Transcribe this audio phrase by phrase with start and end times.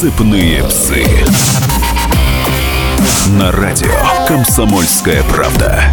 [0.00, 1.04] «Цепные псы».
[3.38, 3.92] На радио
[4.26, 5.84] «Комсомольская правда».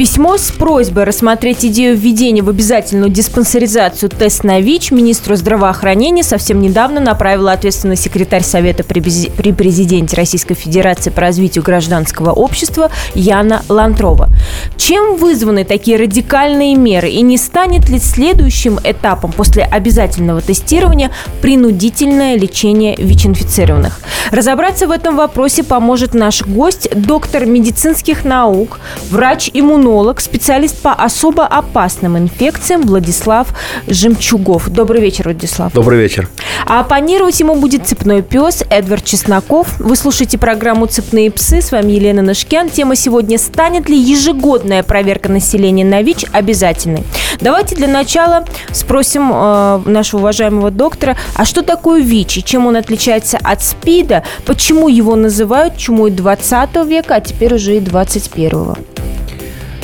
[0.00, 6.62] Письмо с просьбой рассмотреть идею введения в обязательную диспансеризацию тест на ВИЧ министру здравоохранения совсем
[6.62, 14.30] недавно направила ответственный секретарь Совета при президенте Российской Федерации по развитию гражданского общества Яна Лантрова.
[14.78, 21.10] Чем вызваны такие радикальные меры и не станет ли следующим этапом после обязательного тестирования
[21.42, 24.00] принудительное лечение ВИЧ-инфицированных?
[24.30, 28.80] Разобраться в этом вопросе поможет наш гость, доктор медицинских наук,
[29.10, 33.48] врач-иммунолог, иммунолог, специалист по особо опасным инфекциям Владислав
[33.86, 34.68] Жемчугов.
[34.68, 35.72] Добрый вечер, Владислав.
[35.72, 36.28] Добрый вечер.
[36.66, 39.78] А оппонировать ему будет цепной пес Эдвард Чесноков.
[39.80, 41.60] Вы слушаете программу «Цепные псы».
[41.60, 42.68] С вами Елена Нашкян.
[42.68, 47.04] Тема сегодня «Станет ли ежегодная проверка населения на ВИЧ обязательной?»
[47.40, 52.76] Давайте для начала спросим э, нашего уважаемого доктора, а что такое ВИЧ и чем он
[52.76, 54.22] отличается от СПИДа?
[54.44, 58.78] Почему его называют чумой 20 века, а теперь уже и 21 -го?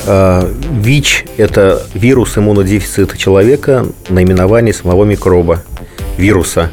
[0.06, 5.62] Э, ВИЧ– это вирус иммунодефицита человека, наименование самого микроба,
[6.16, 6.70] вируса.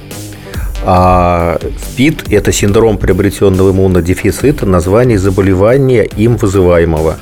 [0.86, 1.60] А
[1.92, 7.18] СПИД– это синдром приобретенного иммунодефицита, название заболевания им вызываемого.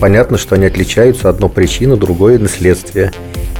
[0.00, 3.12] Понятно, что они отличаются одно причина, другое наследствие.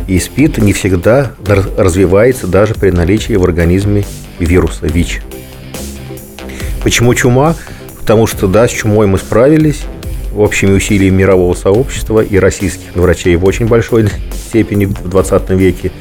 [0.06, 1.32] И СПИД не всегда
[1.76, 4.04] развивается даже при наличии в организме
[4.38, 5.22] вируса ВИЧ.
[6.82, 7.54] Почему чума?
[8.00, 9.82] Потому что, да, с чумой мы справились,
[10.36, 14.08] общими усилиями мирового сообщества и российских врачей в очень большой
[14.48, 15.92] степени в 20 веке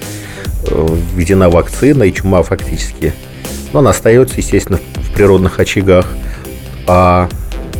[0.67, 3.13] э, введена вакцина, и чума фактически.
[3.73, 6.07] Но она остается, естественно, в природных очагах.
[6.87, 7.29] А,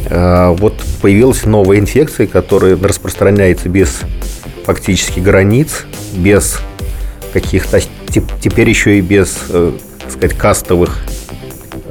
[0.10, 4.02] а вот появилась новая инфекция, которая распространяется без
[4.66, 6.60] фактически границ, без
[7.34, 7.82] каких-то
[8.42, 11.00] теперь еще и без, э, так сказать, кастовых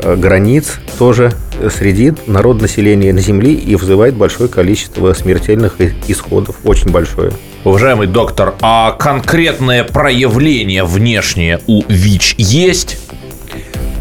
[0.03, 1.33] э, границ тоже
[1.69, 5.77] среди народ населения на Земле и вызывает большое количество смертельных
[6.09, 7.33] исходов, очень большое.
[7.65, 12.99] Уважаемый доктор, а конкретное проявление внешнее у ВИЧ есть?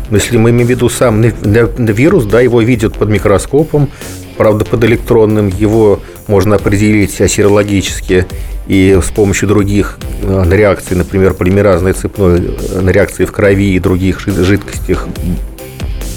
[0.10, 3.90] Ну, если мы имеем в виду сам вирус, да, его видят под микроскопом,
[4.38, 8.26] правда, под электронным, его можно определить серологически
[8.68, 14.20] и с помощью других э, реакций, например, полимеразной цепной э, реакции в крови и других
[14.22, 15.08] жидкостях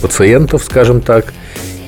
[0.03, 1.33] пациентов, скажем так.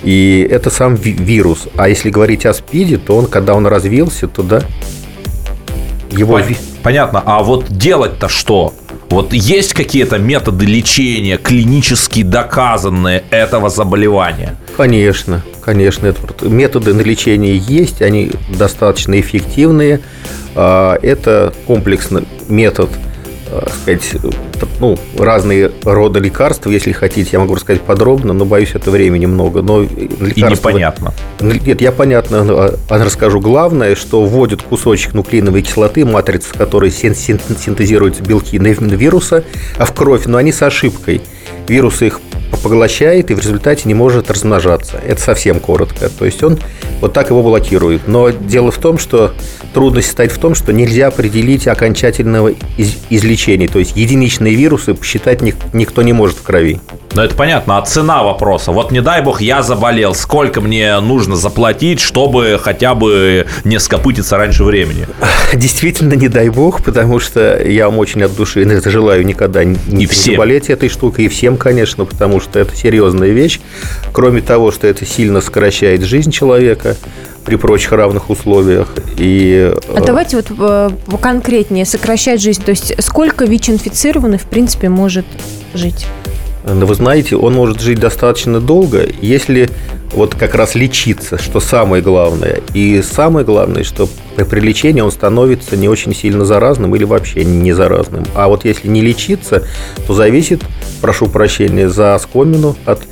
[0.05, 1.69] И это сам вирус.
[1.77, 4.63] А если говорить о СПИДе, то он, когда он развился, то да,
[6.11, 6.41] его...
[6.83, 7.23] Понятно.
[7.25, 8.75] А вот делать-то что?
[9.09, 14.57] Вот есть какие-то методы лечения, клинически доказанные этого заболевания?
[14.77, 16.15] Конечно, конечно.
[16.43, 20.01] Методы на лечение есть, они достаточно эффективные.
[20.55, 22.91] А, это комплексный метод–
[23.83, 24.17] сказать,
[24.81, 29.63] ну, разные рода лекарств, если хотите, я могу рассказать подробно, но боюсь, это времени много.
[29.63, 30.71] Но лекарства...
[30.71, 31.15] И непонятно.
[31.41, 33.41] Нет, я понятно а, а расскажу.
[33.41, 39.45] Главное, что вводят кусочек нуклеиновой кислоты, матрица, в которой синтезируются белки вируса,
[39.79, 41.21] а в кровь, но они с ошибкой.
[41.69, 42.21] Вирусы их
[42.57, 45.01] поглощает и в результате не может размножаться.
[45.07, 46.09] Это совсем коротко.
[46.09, 46.59] То есть он
[47.01, 48.09] вот так его блокирует.
[48.09, 49.33] Но дело в том, что
[49.73, 53.69] трудность состоит в том, что нельзя определить окончательного из- излечения.
[53.69, 56.81] То есть единичные вирусы посчитать никто не может в крови.
[57.15, 57.79] Ну, это понятно.
[57.79, 58.73] А цена вопроса?
[58.73, 60.15] Вот не дай бог я заболел.
[60.15, 65.07] Сколько мне нужно заплатить, чтобы хотя бы не скопытиться раньше времени?
[65.55, 70.07] Действительно, не дай бог, потому что я вам очень от души желаю никогда не, не
[70.07, 71.27] заболеть этой штукой.
[71.27, 73.61] И всем, конечно, потому что это серьезная вещь.
[74.13, 76.97] Кроме того, что это сильно сокращает жизнь человека,
[77.45, 78.89] при прочих равных условиях.
[79.19, 79.73] И...
[79.95, 80.91] А давайте вот э,
[81.21, 82.63] конкретнее сокращать жизнь.
[82.63, 85.27] То есть сколько ВИЧ-инфицированный, в принципе, может
[85.75, 86.07] жить?
[86.67, 89.69] Но вы знаете, он может жить достаточно долго, если
[90.13, 92.61] вот как раз лечиться, что самое главное.
[92.73, 97.73] И самое главное, что при лечении он становится не очень сильно заразным или вообще не
[97.73, 98.25] заразным.
[98.35, 99.65] А вот если не лечиться,
[100.07, 100.63] то зависит,
[101.03, 103.03] прошу прощения за скомину, от,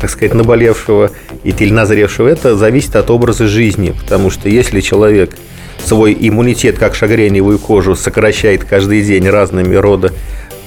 [0.00, 1.10] так сказать, наболевшего
[1.42, 3.94] или назревшего, это зависит от образа жизни.
[4.00, 5.36] Потому что если человек
[5.84, 10.12] свой иммунитет, как шагреневую кожу, сокращает каждый день разными рода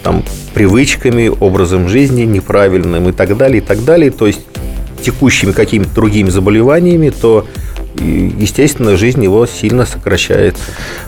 [0.08, 0.24] там,
[0.54, 4.40] привычками, образом жизни неправильным и так далее, и так далее, то есть
[5.04, 7.46] текущими какими-то другими заболеваниями, то
[8.00, 10.64] естественно, жизнь его сильно сокращается.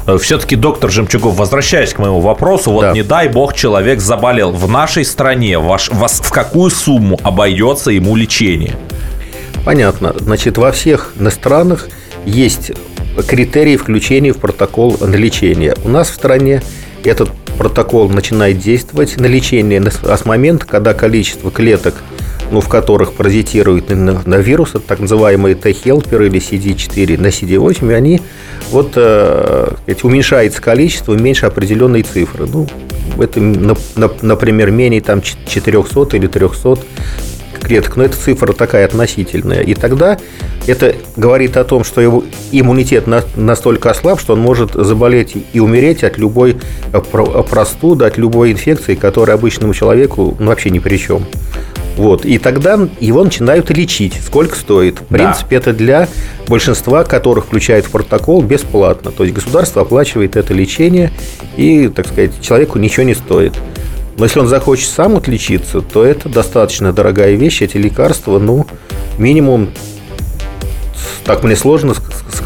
[0.05, 2.91] Э, Все-таки, доктор Жемчугов, возвращаясь к моему вопросу, вот да.
[2.91, 4.51] не дай бог человек заболел.
[4.51, 8.75] В нашей стране ваш, вас в какую сумму обойдется ему лечение?
[9.63, 10.13] Понятно.
[10.19, 11.87] Значит, во всех странах
[12.25, 12.73] есть
[13.25, 15.73] критерии включения в протокол лечения.
[15.85, 16.61] У нас в стране
[17.03, 21.95] этот протокол начинает действовать на лечение а с момента, когда количество клеток,
[22.51, 28.21] ну, в которых паразитируют на, на вирусы, так называемые Т-хелперы или CD4 на CD8, они
[28.71, 29.73] вот э,
[30.03, 32.47] уменьшается количество, меньше определенной цифры.
[32.47, 32.67] Ну,
[33.19, 33.39] это,
[34.21, 36.79] например, менее там 400 или 300
[37.63, 39.61] клеток, но эта цифра такая относительная.
[39.61, 40.17] И тогда
[40.67, 46.03] это говорит о том, что его иммунитет настолько ослаб, что он может заболеть и умереть
[46.03, 46.57] от любой
[47.49, 51.25] простуды, от любой инфекции, которая обычному человеку ну, вообще ни при чем.
[51.99, 52.23] Вот.
[52.23, 54.13] И тогда его начинают лечить.
[54.25, 55.01] Сколько стоит?
[55.01, 55.55] В принципе, да.
[55.57, 56.07] это для
[56.47, 59.11] большинства, которых включает в протокол, бесплатно.
[59.11, 61.11] То есть государство оплачивает это лечение,
[61.57, 63.53] и, так сказать, человеку ничего не стоит.
[64.19, 67.61] Но если он захочет сам отличиться, то это достаточно дорогая вещь.
[67.61, 68.67] Эти лекарства, ну,
[69.17, 69.69] минимум,
[71.23, 71.93] так мне сложно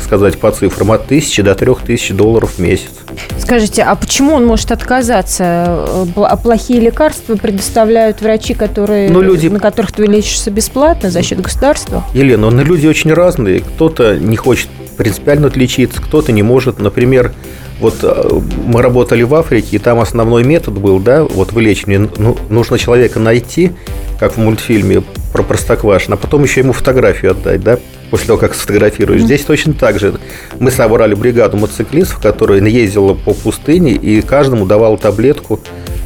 [0.04, 2.92] сказать по цифрам, от 1000 до 3000 долларов в месяц.
[3.40, 6.06] Скажите, а почему он может отказаться?
[6.16, 9.48] А плохие лекарства предоставляют врачи, которые, ну, люди...
[9.48, 12.04] на которых ты лечишься бесплатно за счет государства?
[12.14, 13.62] Елена, ну, люди очень разные.
[13.62, 14.68] Кто-то не хочет
[14.98, 16.80] принципиально отличиться, кто-то не может.
[16.80, 17.34] Например,
[17.80, 22.10] вот э, мы работали в Африке, и там основной метод был, да, вот вылечивание.
[22.18, 23.72] Ну, нужно человека найти,
[24.20, 25.04] как в мультфильме
[25.34, 27.80] про Простоквашино, а потом еще ему фотографию отдать, да,
[28.10, 29.22] после того, как сфотографируешь.
[29.22, 29.26] Mm-hmm.
[29.26, 30.20] Здесь точно так же.
[30.60, 35.60] Мы собрали бригаду мотоциклистов, которая ездила по пустыне и каждому давала таблетку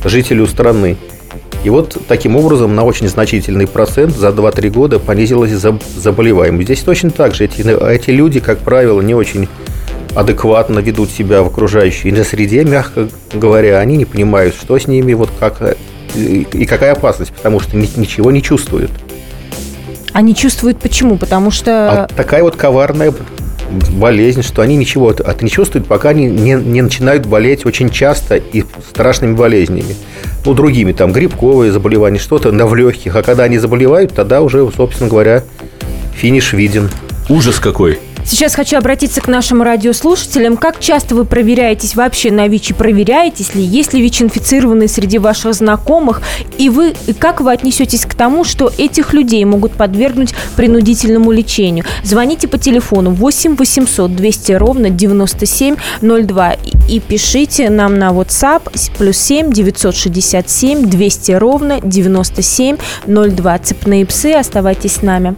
[0.03, 0.97] жителю страны.
[1.63, 6.65] И вот таким образом на очень значительный процент за 2-3 года понизилась заболеваемость.
[6.65, 7.45] Здесь точно так же.
[7.45, 9.47] Эти, эти люди, как правило, не очень
[10.15, 15.29] адекватно ведут себя в окружающей среде, мягко говоря, они не понимают, что с ними, вот
[15.39, 15.77] как
[16.15, 18.91] и какая опасность, потому что ничего не чувствуют.
[20.13, 21.17] Они чувствуют почему?
[21.17, 22.05] Потому что...
[22.05, 23.13] А такая вот коварная
[23.91, 28.35] болезнь, что они ничего от не чувствуют, пока они не, не начинают болеть очень часто
[28.35, 29.95] и страшными болезнями.
[30.45, 33.15] Ну, другими, там, грибковые заболевания, что-то да, в легких.
[33.15, 35.43] А когда они заболевают, тогда уже, собственно говоря,
[36.15, 36.89] финиш виден.
[37.29, 37.99] Ужас какой.
[38.29, 40.57] Сейчас хочу обратиться к нашим радиослушателям.
[40.57, 43.63] Как часто вы проверяетесь вообще на ВИЧ и проверяетесь ли?
[43.63, 46.21] Есть ли ВИЧ-инфицированные среди ваших знакомых?
[46.57, 51.85] И вы, как вы отнесетесь к тому, что этих людей могут подвергнуть принудительному лечению?
[52.03, 59.15] Звоните по телефону 8 800 200 ровно 9702 и, и пишите нам на WhatsApp плюс
[59.19, 63.59] 7 967 200 ровно 9702.
[63.59, 65.37] Цепные псы, оставайтесь с нами.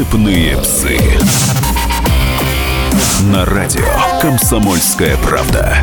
[0.00, 0.96] Сыпные псы.
[3.30, 3.84] На радио
[4.22, 5.76] Комсомольская правда.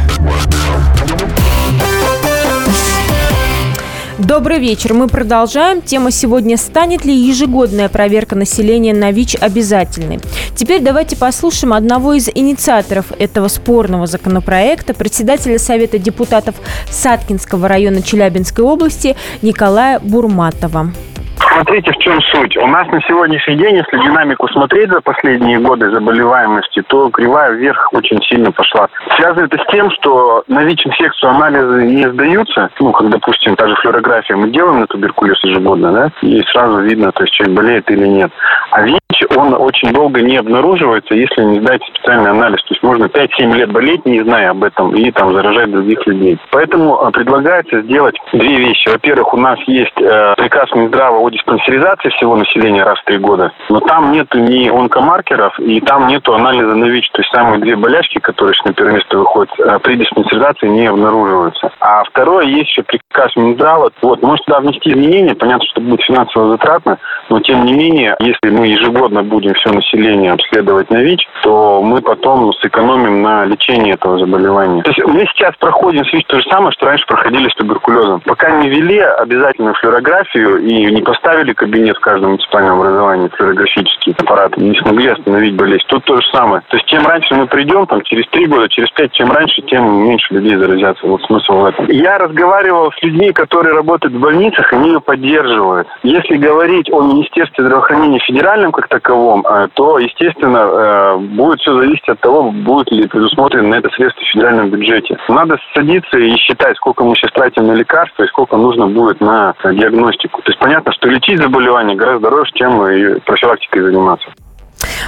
[4.17, 4.95] Добрый вечер.
[4.95, 5.83] Мы продолжаем.
[5.83, 10.19] Тема сегодня «Станет ли ежегодная проверка населения на ВИЧ обязательной?»
[10.55, 16.55] Теперь давайте послушаем одного из инициаторов этого спорного законопроекта, председателя Совета депутатов
[16.89, 20.91] Саткинского района Челябинской области Николая Бурматова.
[21.39, 22.57] Смотрите, в чем суть.
[22.57, 27.93] У нас на сегодняшний день, если динамику смотреть за последние годы заболеваемости, то кривая вверх
[27.93, 28.87] очень сильно пошла.
[29.15, 32.69] Связано это с тем, что на ВИЧ-инфекцию анализы не сдаются.
[32.79, 37.11] Ну, как, допустим, та же флюорография мы делаем на туберкулез ежегодно, да, и сразу видно,
[37.11, 38.31] то есть человек болеет или нет.
[38.71, 42.61] А ВИЧ, он очень долго не обнаруживается, если не сдать специальный анализ.
[42.63, 46.37] То есть можно 5-7 лет болеть, не зная об этом, и там заражать других людей.
[46.51, 48.89] Поэтому а, предлагается сделать две вещи.
[48.89, 53.51] Во-первых, у нас есть э, приказ Минздрава о диспансеризации всего населения раз в три года,
[53.69, 57.11] но там нет ни онкомаркеров, и там нет анализа на ВИЧ.
[57.11, 61.71] То есть самые две болячки, которые на первое место выходят, э, при диспансеризации не обнаруживаются.
[61.79, 63.91] А второе, есть еще приказ Минздрава.
[64.01, 66.97] Вот, может туда внести изменения, понятно, что будет финансово затратно,
[67.29, 72.01] но тем не менее, если мы ежегодно будем все население обследовать на ВИЧ, то мы
[72.01, 74.81] потом сэкономим на лечении этого заболевания.
[74.83, 78.21] То есть мы сейчас проходим с ВИЧ то же самое, что раньше проходили с туберкулезом.
[78.21, 84.55] Пока не ввели обязательную флюорографию и не поставили кабинет в каждом муниципальном образовании, флюорографический аппарат,
[84.57, 85.83] не смогли остановить болезнь.
[85.87, 86.61] Тут то же самое.
[86.67, 90.03] То есть, чем раньше мы придем, там, через три года, через пять, чем раньше, тем
[90.03, 91.07] меньше людей заразятся.
[91.07, 91.87] Вот смысл в этом.
[91.89, 95.87] Я разговаривал с людьми, которые работают в больницах, они ее поддерживают.
[96.03, 102.07] Если говорить о Министерстве здравоохранения федеральном как таковом, э, то, естественно, э, будет все зависеть
[102.09, 105.17] от того, будет ли предусмотрено это средства в федеральном бюджете.
[105.29, 109.55] Надо садиться и считать, сколько мы сейчас тратим на лекарства и сколько нужно будет на
[109.63, 110.41] диагностику.
[110.41, 114.27] То есть понятно, что лечить заболевание гораздо дороже, чем и профилактикой заниматься.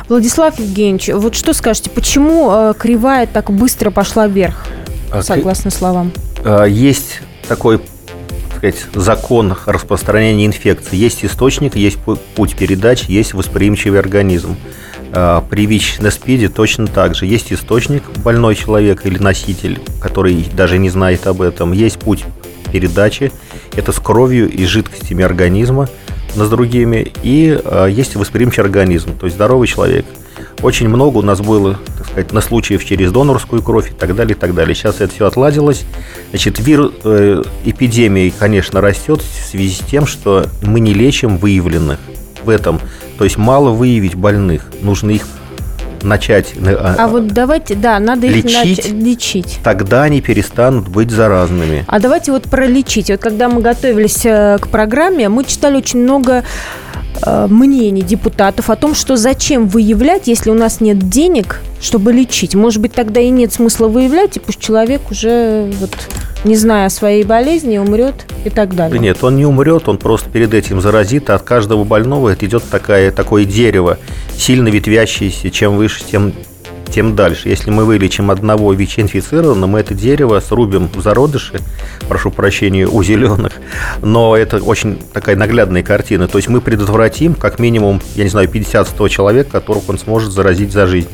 [0.08, 4.66] Владислав Евгеньевич, вот что скажете, почему э, кривая так быстро пошла вверх,
[5.12, 6.12] а, согласно словам?
[6.44, 7.80] А, есть такой
[8.56, 10.96] сказать, закон распространения инфекции.
[10.96, 11.98] Есть источник, есть
[12.36, 14.58] путь передачи, есть восприимчивый организм.
[15.12, 17.26] А, при ВИЧ на СПИДе точно так же.
[17.26, 21.72] Есть источник, больной человек или носитель, который даже не знает об этом.
[21.72, 22.26] Есть путь
[22.72, 23.32] передачи,
[23.80, 25.90] это с кровью и жидкостями организма
[26.36, 30.06] с другими, и э, есть восприимчивый организм, то есть здоровый человек.
[30.62, 34.36] Очень много у нас было, так сказать, на случаев через донорскую кровь и так далее,
[34.36, 34.76] и так далее.
[34.76, 35.86] Сейчас это все отладилось.
[36.30, 42.00] Значит, вирус, э, эпидемия, конечно, растет в связи с тем, что мы не лечим выявленных
[42.44, 42.80] в этом.
[43.18, 45.26] То есть мало выявить больных, нужно их
[46.04, 49.60] начать э, а, а вот давайте, да, надо лечить, их лечить.
[49.64, 51.86] Тогда они перестанут быть заразными.
[51.88, 53.10] А давайте вот про лечить.
[53.10, 56.44] Вот когда мы готовились э, к программе, мы читали очень много э,
[57.26, 62.56] мнений депутатов о том, что зачем выявлять, если у нас нет денег, чтобы лечить.
[62.56, 65.92] Может быть, тогда и нет смысла выявлять, и пусть человек уже вот
[66.44, 68.98] не зная о своей болезни, умрет и так далее.
[68.98, 72.46] Да нет, он не умрет, он просто перед этим заразит, а от каждого больного это
[72.46, 73.98] идет такая, такое дерево,
[74.38, 76.34] сильно ветвящееся, чем выше, тем
[76.90, 77.50] тем дальше.
[77.50, 81.60] Если мы вылечим одного ВИЧ-инфицированного, мы это дерево срубим в зародыши,
[82.08, 83.54] прошу прощения, у зеленых,
[84.02, 86.28] но это очень такая наглядная картина.
[86.28, 90.72] То есть мы предотвратим как минимум, я не знаю, 50-100 человек, которых он сможет заразить
[90.72, 91.10] за жизнь.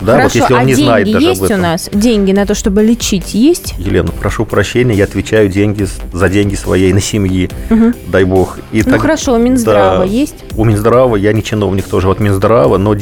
[0.00, 1.58] Да, Хорошо, вот если он а не деньги знает даже есть об этом.
[1.58, 1.90] у нас?
[1.92, 3.74] Деньги на то, чтобы лечить, есть?
[3.78, 7.92] Елена, прошу прощения, я отвечаю деньги за деньги своей на семьи, угу.
[8.08, 8.58] дай бог.
[8.72, 10.36] И ну так, хорошо, у Минздрава да, есть?
[10.56, 12.94] У Минздрава, я не чиновник тоже, вот Минздрава, но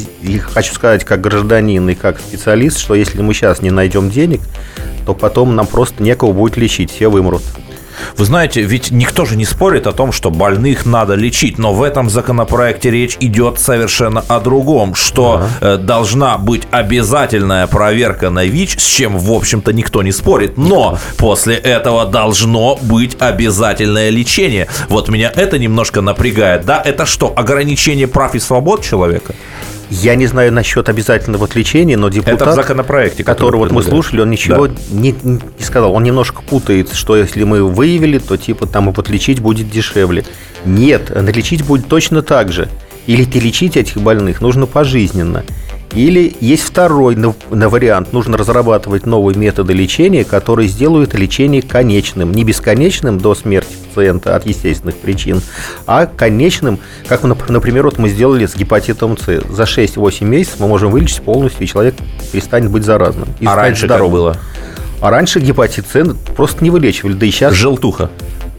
[0.55, 4.40] хочу сказать, как гражданин и как специалист, что если мы сейчас не найдем денег,
[5.07, 7.42] то потом нам просто некого будет лечить, все вымрут.
[8.16, 11.83] Вы знаете, ведь никто же не спорит о том, что больных надо лечить, но в
[11.83, 15.49] этом законопроекте речь идет совершенно о другом, что ага.
[15.61, 20.99] Э, должна быть обязательная проверка на ВИЧ, с чем, в общем-то, никто не спорит, но
[21.16, 24.69] после этого должно быть обязательное лечение.
[24.88, 26.83] Вот меня это немножко напрягает, да?
[26.85, 29.35] Это что, ограничение прав и свобод человека?
[29.93, 34.23] Я не знаю насчет обязательного отличения, но депутат, Это в законопроекте, который вот мы слушали,
[34.23, 34.75] он ничего да.
[34.91, 35.93] не, не сказал.
[35.93, 40.25] Он немножко путает, что если мы выявили, то типа там и подлечить будет дешевле.
[40.65, 42.69] Нет, лечить будет точно так же.
[43.07, 45.45] Или лечить этих больных нужно пожизненно.
[45.95, 48.13] Или есть второй на, на вариант.
[48.13, 52.33] Нужно разрабатывать новые методы лечения, которые сделают лечение конечным.
[52.33, 55.43] Не бесконечным до смерти пациента от естественных причин,
[55.87, 59.43] а конечным, как, например, вот мы сделали с гепатитом С.
[59.51, 61.95] За 6-8 месяцев мы можем вылечить полностью, и человек
[62.33, 63.29] перестанет быть заразным.
[63.41, 64.11] И а раньше здоровым.
[64.11, 64.37] как было?
[65.03, 67.55] А раньше гепатит С просто не вылечивали, да и сейчас...
[67.55, 68.11] Желтуха.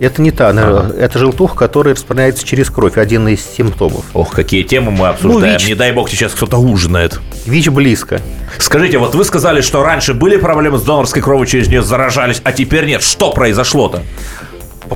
[0.04, 0.94] Это не та, ага.
[1.00, 4.04] это желтуха, которая распространяется через кровь, один из симптомов.
[4.14, 5.54] Ох, какие темы мы обсуждаем.
[5.54, 5.68] Ну, ВИЧ...
[5.70, 7.22] Не дай бог сейчас кто-то ужинает.
[7.46, 8.20] ВИЧ близко.
[8.58, 12.52] Скажите, вот вы сказали, что раньше были проблемы с донорской кровью, через нее заражались, а
[12.52, 13.02] теперь нет.
[13.02, 14.04] Что произошло-то?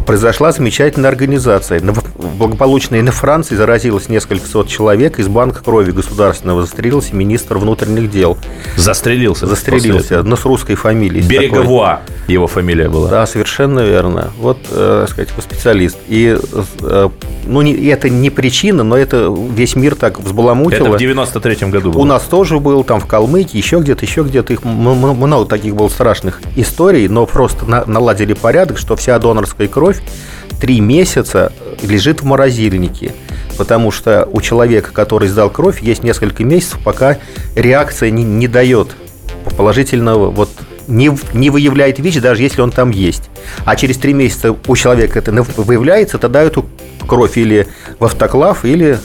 [0.05, 1.81] Произошла замечательная организация.
[1.81, 5.19] Благополучно и на Франции заразилось несколько сот человек.
[5.19, 8.37] Из банка крови государственного застрелился министр внутренних дел.
[8.75, 9.47] Застрелился?
[9.47, 11.25] Застрелился, но с русской фамилией.
[11.27, 13.09] Береговуа его фамилия была.
[13.09, 14.31] Да, совершенно верно.
[14.39, 15.97] Вот, э, сказать, специалист.
[16.07, 16.37] И,
[16.81, 17.09] э,
[17.45, 20.87] ну, не, это не причина, но это весь мир так взбаламутило.
[20.87, 22.01] Это в 93-м году было.
[22.01, 24.53] У нас тоже был, там в Калмыкии, еще где-то, еще где-то.
[24.53, 30.01] Их много таких было страшных историй, но просто на, наладили порядок, что вся донорская кровь
[30.59, 31.53] три месяца
[31.83, 33.13] лежит в морозильнике,
[33.59, 37.19] потому что у человека, который сдал кровь, есть несколько месяцев, пока
[37.55, 38.95] реакция не, не дает
[39.55, 40.49] положительного, вот
[40.87, 43.29] не, не выявляет ВИЧ, даже если он там есть.
[43.65, 46.65] А через три месяца у человека это выявляется, тогда эту
[47.07, 47.67] кровь или
[47.99, 48.97] в автоклав, или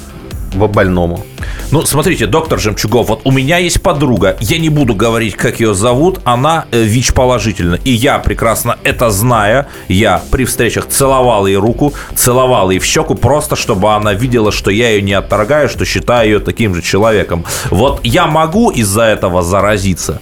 [0.54, 1.25] больному.
[1.71, 5.75] Ну, смотрите, доктор Жемчугов, вот у меня есть подруга, я не буду говорить, как ее
[5.75, 7.78] зовут, она э, ВИЧ-положительна.
[7.85, 13.14] И я прекрасно это зная, я при встречах целовал ей руку, целовал ей в щеку,
[13.14, 17.44] просто чтобы она видела, что я ее не отторгаю, что считаю ее таким же человеком.
[17.71, 20.21] Вот я могу из-за этого заразиться?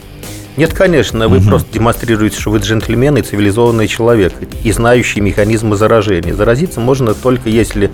[0.60, 6.34] Нет, конечно, вы просто демонстрируете, что вы джентльмен и цивилизованный человек, и знающий механизмы заражения.
[6.34, 7.90] Заразиться можно только если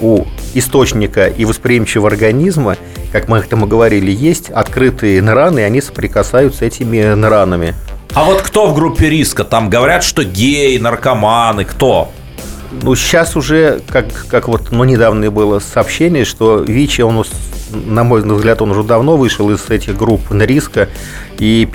[0.00, 2.76] у источника и восприимчивого организма,
[3.12, 7.76] как мы этому говорили, есть открытые нраны, и они соприкасаются с этими нранами.
[8.14, 9.44] А вот кто в группе риска?
[9.44, 12.10] Там говорят, что геи, наркоманы, кто?
[12.82, 17.24] Ну, сейчас уже, как, как вот, ну, недавно было сообщение, что ВИЧ, он,
[17.70, 20.88] на мой взгляд, он уже давно вышел из этих групп на риска,
[21.38, 21.68] и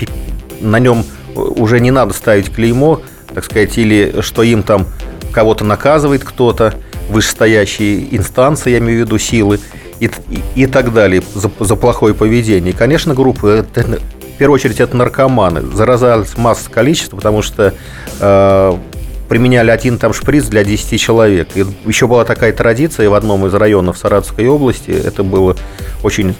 [0.64, 1.04] на нем
[1.34, 3.00] уже не надо ставить клеймо,
[3.32, 4.86] так сказать, или что им там
[5.32, 6.74] кого-то наказывает кто-то,
[7.08, 9.60] вышестоящие инстанции, я имею в виду силы,
[10.00, 12.72] и, и, и так далее за, за плохое поведение.
[12.72, 15.62] И, конечно, группы, это, в первую очередь, это наркоманы.
[15.62, 17.74] Заразались масса количества, потому что
[18.20, 18.78] э,
[19.34, 21.48] применяли один там шприц для 10 человек.
[21.56, 25.56] И еще была такая традиция в одном из районов Саратовской области, это было
[26.04, 26.36] очень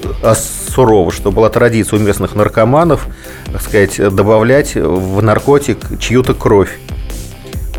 [0.72, 3.08] сурово, что была традиция у местных наркоманов,
[3.50, 6.78] так сказать, добавлять в наркотик чью-то кровь.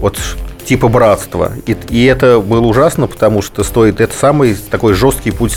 [0.01, 0.19] Вот
[0.65, 1.53] типа братства.
[1.65, 5.55] И, и это было ужасно, потому что стоит это самый такой жесткий путь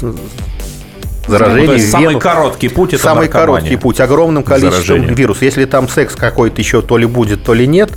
[1.28, 1.62] заражение.
[1.62, 5.14] Ну, то есть самый короткий путь это Самый короткий путь, огромным количеством заражение.
[5.14, 5.42] вирусов.
[5.42, 7.90] Если там секс какой-то еще то ли будет, то ли нет,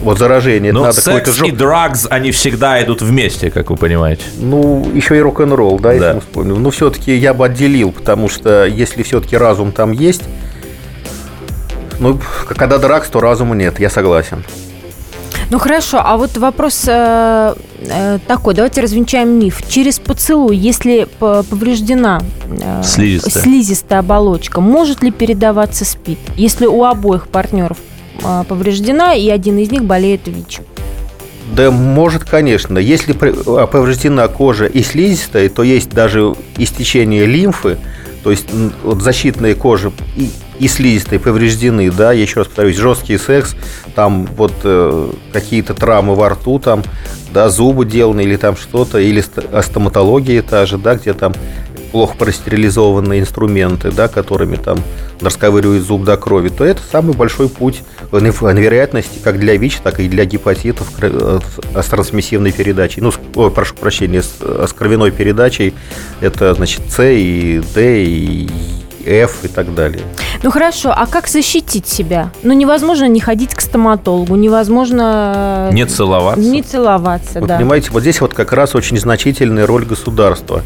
[0.00, 4.22] вот заражение, Но надо секс и drugs, они всегда идут вместе, как вы понимаете.
[4.38, 5.94] Ну, еще и рок-н-ролл, да, да.
[5.94, 6.54] если мы вспомним.
[6.54, 10.22] Но ну, все-таки я бы отделил, потому что если все-таки разум там есть,
[11.98, 14.44] ну, когда дракс, то разума нет, я согласен.
[15.50, 19.62] Ну хорошо, а вот вопрос э, э, такой, давайте развенчаем миф.
[19.66, 23.42] Через поцелуй, если повреждена э, слизистая.
[23.42, 27.78] слизистая оболочка, может ли передаваться СПИД, если у обоих партнеров
[28.22, 30.60] э, повреждена и один из них болеет ВИЧ?
[31.54, 32.76] Да, может, конечно.
[32.76, 37.78] Если а, повреждена кожа и слизистая, то есть даже истечение лимфы,
[38.22, 38.48] то есть
[38.82, 43.54] вот защитная кожа и, и слизистые повреждены, да, я еще раз повторюсь, жесткий секс,
[43.94, 46.82] там вот э, какие-то травмы во рту, там,
[47.32, 49.22] да, зубы деланы или там что-то, или
[49.62, 51.32] стоматология та же, да, где там
[51.92, 54.78] плохо простерилизованные инструменты, да, которыми там
[55.20, 60.08] расковыривают зуб до крови, то это самый большой путь вероятности как для ВИЧ, так и
[60.08, 61.40] для гепатитов э,
[61.74, 63.00] с трансмиссивной передачей.
[63.00, 65.74] Ну, ой, прошу прощения, с, с кровяной передачей
[66.20, 68.50] это, значит, С и Д и
[69.08, 70.02] F и так далее.
[70.42, 72.30] Ну хорошо, а как защитить себя?
[72.42, 75.70] Ну невозможно не ходить к стоматологу, невозможно...
[75.72, 76.42] Не целоваться.
[76.42, 77.56] Не целоваться, Вы да.
[77.56, 80.62] понимаете, вот здесь вот как раз очень значительная роль государства.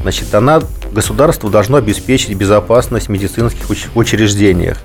[0.00, 0.60] Значит, она,
[0.92, 4.78] государство должно обеспечить безопасность в медицинских учреждениях.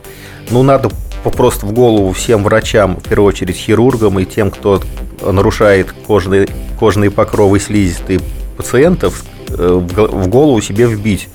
[0.51, 0.91] Ну, надо
[1.23, 4.81] просто в голову всем врачам, в первую очередь хирургам и тем, кто
[5.21, 6.47] нарушает кожные,
[6.79, 8.21] кожные покровы слизистые
[8.55, 11.27] пациентов, э, в голову себе вбить,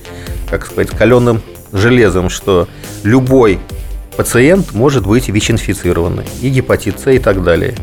[0.49, 1.43] как сказать, каленым
[1.73, 2.69] железом, что
[3.03, 3.59] любой
[4.17, 7.75] пациент может быть ВИЧ-инфицированный, и гепатит С и так далее.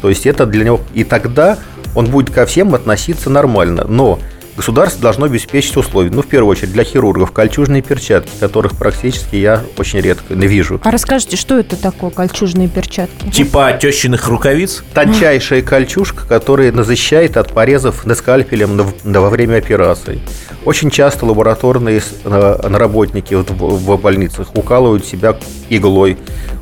[0.00, 0.80] То есть это для него...
[0.94, 1.58] И тогда
[1.94, 3.84] он будет ко всем относиться нормально.
[3.88, 4.18] Но
[4.56, 6.10] Государство должно обеспечить условия.
[6.10, 10.80] Ну, в первую очередь, для хирургов кольчужные перчатки, которых практически я очень редко вижу.
[10.84, 13.30] А расскажите, что это такое кольчужные перчатки?
[13.30, 14.84] Типа тещиных рукавиц?
[14.94, 20.20] Тончайшая кольчужка, которая защищает от порезов на скальпелем во время операции.
[20.64, 25.36] Очень часто лабораторные работники в больницах укалывают себя
[25.68, 26.16] иглой.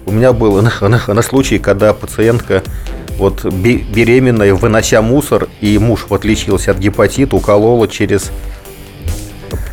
[0.07, 2.63] У меня было на случай, когда пациентка
[3.19, 8.31] вот беременная, вынося мусор, и муж вот лечился от гепатита, уколола через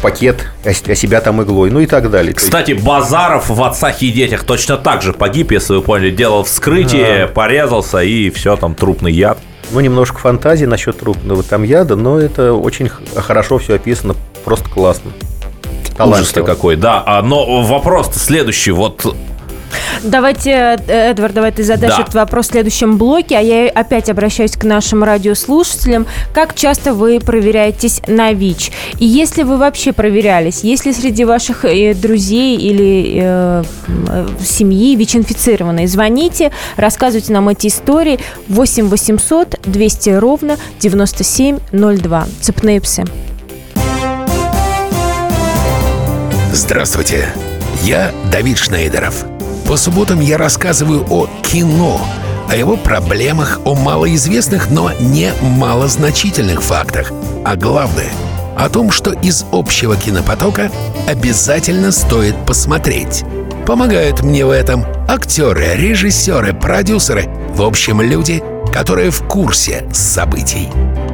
[0.02, 2.34] пакет, а себя там иглой, ну и так далее.
[2.34, 7.25] Кстати, Базаров в «Отцах и детях» точно так же погиб, если вы поняли, делал вскрытие,
[7.25, 7.28] а.
[7.28, 9.38] порезался и все, там трупный яд.
[9.71, 15.12] Ну, немножко фантазии насчет трупного там яда, но это очень хорошо все описано, просто классно.
[15.99, 17.04] Ужас-то какой, да.
[17.06, 18.71] А, но вопрос следующий.
[18.71, 19.15] Вот
[20.03, 20.51] Давайте,
[20.88, 22.01] э, Эдвард, давай ты задашь да.
[22.01, 26.08] этот вопрос в следующем блоке, а я опять обращаюсь к нашим радиослушателям.
[26.34, 28.71] Как часто вы проверяетесь на ВИЧ?
[28.99, 33.63] И если вы вообще проверялись, если среди ваших э, друзей или э,
[34.43, 42.27] семьи ВИЧ-инфицированные, звоните, рассказывайте нам эти истории 8 800 200 ровно 9702.
[42.41, 43.03] Цепные псы.
[46.51, 47.29] Здравствуйте,
[47.84, 49.38] я Давид Шнейдеров.
[49.69, 52.01] По субботам я рассказываю о кино,
[52.49, 57.12] о его проблемах, о малоизвестных, но не малозначительных фактах.
[57.45, 58.10] А главное—
[58.58, 60.71] о том, что из общего кинопотока
[61.08, 63.23] обязательно стоит посмотреть.
[63.67, 68.41] Помогают мне в этом актеры, режиссеры, продюсеры, в общем, люди,
[68.73, 70.67] которые в курсе событий.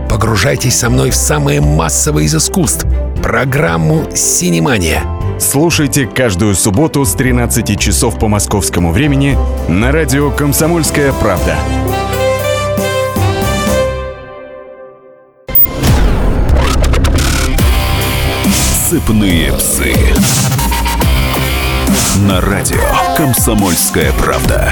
[0.10, 2.86] Погружайтесь со мной в самое массовое из искусств—
[3.22, 5.04] программу «Синемания»—
[5.40, 11.58] Слушайте каждую субботу с 13 часов по московскому времени на радио «Комсомольская правда».
[18.90, 19.94] Сыпные псы.
[22.28, 22.80] На радио
[23.18, 24.72] «Комсомольская правда».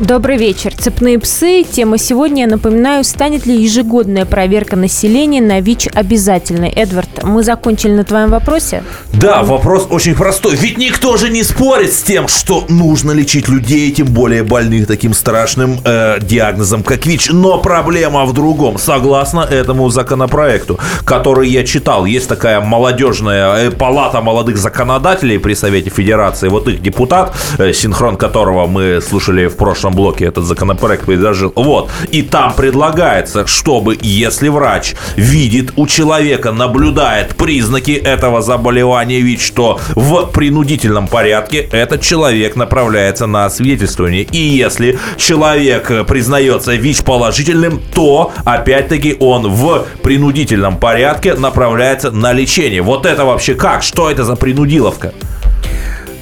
[0.00, 0.74] Добрый вечер.
[0.76, 1.62] Цепные псы.
[1.62, 6.68] Тема сегодня, я напоминаю, станет ли ежегодная проверка населения на ВИЧ обязательной?
[6.68, 8.82] Эдвард, мы закончили на твоем вопросе?
[9.14, 10.54] Да, вопрос очень простой.
[10.56, 15.14] Ведь никто же не спорит с тем, что нужно лечить людей, тем более больных таким
[15.14, 17.30] страшным э, диагнозом, как ВИЧ.
[17.30, 18.76] Но проблема в другом.
[18.76, 25.88] Согласно этому законопроекту, который я читал, есть такая молодежная э, палата молодых законодателей при Совете
[25.88, 26.48] Федерации.
[26.48, 31.52] Вот их депутат, э, синхрон которого мы слушали в прошлом блоке, этот законопроект предложил.
[31.54, 31.90] Вот.
[32.10, 39.80] И там предлагается, чтобы если врач видит у человека, наблюдает признаки этого заболевания ВИЧ, что
[39.94, 44.22] в принудительном порядке этот человек направляется на освидетельствование.
[44.22, 52.82] И если человек признается ВИЧ положительным, то опять-таки он в принудительном порядке направляется на лечение.
[52.82, 53.82] Вот это вообще как?
[53.82, 55.12] Что это за принудиловка?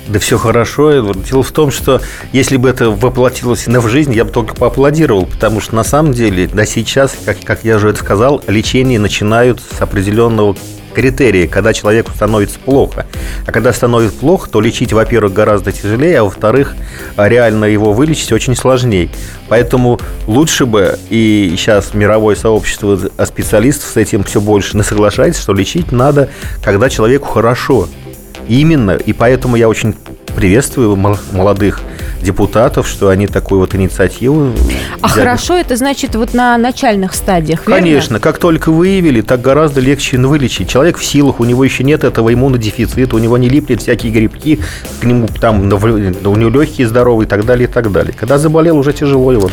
[0.08, 1.12] Да все хорошо.
[1.14, 2.00] Дело в том, что
[2.32, 6.46] если бы это воплотилось в жизнь, я бы только поаплодировал, потому что на самом деле,
[6.46, 10.56] да сейчас, как, как я уже это сказал, лечение начинают с определенного
[10.94, 13.06] критерии, когда человеку становится плохо.
[13.46, 16.74] А когда становится плохо, то лечить, во-первых, гораздо тяжелее, а во-вторых,
[17.16, 19.08] реально его вылечить очень сложнее.
[19.48, 25.52] Поэтому лучше бы, и сейчас мировое сообщество специалистов с этим все больше не соглашается, что
[25.52, 26.28] лечить надо,
[26.62, 27.88] когда человеку хорошо.
[28.48, 29.94] Именно, и поэтому я очень
[30.34, 31.80] приветствую молодых
[32.22, 34.52] депутатов, что они такую вот инициативу.
[35.00, 35.20] А взяли.
[35.20, 37.76] хорошо, это значит вот на начальных стадиях, верно?
[37.76, 40.68] Конечно, как только выявили, так гораздо легче вылечить.
[40.68, 44.58] Человек в силах, у него еще нет этого иммунодефицита, у него не липнет всякие грибки,
[45.00, 48.14] к нему там у него легкие здоровые и так далее, и так далее.
[48.18, 49.50] Когда заболел, уже тяжело его.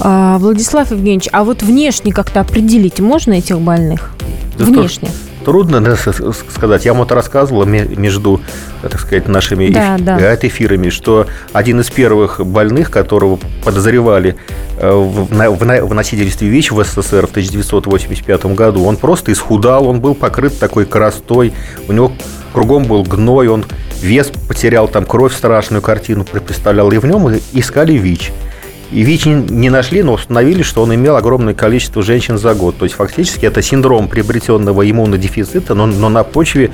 [0.00, 4.10] А, Владислав Евгеньевич, а вот внешне как-то определить можно этих больных?
[4.58, 5.08] Да внешне.
[5.08, 5.25] Что?
[5.46, 6.84] Трудно сказать.
[6.84, 8.40] Я вам это рассказывал между,
[8.82, 10.04] так сказать, нашими да, эф...
[10.04, 10.34] да.
[10.34, 14.34] эфирами, что один из первых больных, которого подозревали
[14.78, 20.58] э, в носительстве ВИЧ в СССР в 1985 году, он просто исхудал, он был покрыт
[20.58, 21.52] такой коростой,
[21.86, 22.10] у него
[22.52, 23.64] кругом был гной, он
[24.02, 28.32] вес потерял, там кровь страшную картину представлял, и в нем искали ВИЧ.
[28.92, 32.76] И ВИЧ не нашли, но установили, что он имел огромное количество женщин за год.
[32.76, 36.70] То есть фактически это синдром приобретенного иммунодефицита, но, но на почве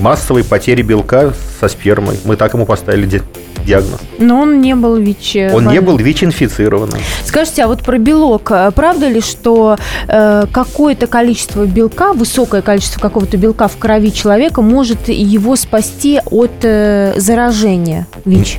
[0.00, 2.18] массовой потери белка со спермой.
[2.24, 3.22] Мы так ему поставили ди
[3.66, 4.00] диагноз.
[4.18, 5.36] Но он не был ВИЧ.
[5.36, 7.00] Э, он не был ВИЧ-инфицированным.
[7.24, 8.50] Скажите, а вот про белок.
[8.50, 14.62] Э, правда ли, что э, какое-то количество белка, высокое количество какого-то белка в крови человека
[14.62, 18.58] может его спасти от э, заражения ВИЧ?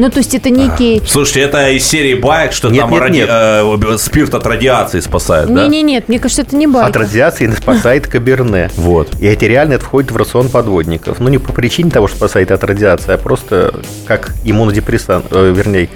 [0.00, 1.02] Ну, то есть это некий...
[1.06, 3.16] Слушайте, это из серии баек, что нет, там нет, ради...
[3.18, 3.28] нет.
[3.30, 5.68] Э, спирт от радиации спасает, не, да?
[5.68, 6.88] Не, нет, мне кажется, это не байка.
[6.88, 8.70] От радиации спасает каберне.
[8.76, 9.14] Вот.
[9.20, 11.20] И это реально это входит в рацион подводников.
[11.20, 13.74] Ну, не по причине того, что спасает от радиации, а просто
[14.06, 15.90] как иммунодепрессант, э, вернее,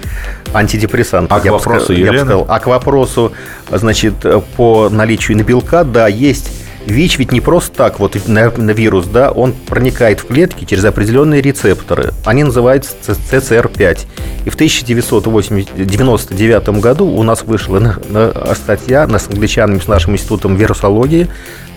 [0.53, 1.31] антидепрессант.
[1.31, 3.31] А к вопросу, я бы сказал, А к вопросу,
[3.71, 4.13] значит,
[4.55, 6.51] по наличию на белка, да, есть
[6.85, 10.85] ВИЧ ведь не просто так, вот на, на вирус, да, он проникает в клетки через
[10.85, 12.13] определенные рецепторы.
[12.25, 13.99] Они называются ЦЦР5.
[14.45, 20.55] И в 1999 году у нас вышла на, на статья с англичанами, с нашим институтом
[20.55, 21.27] вирусологии,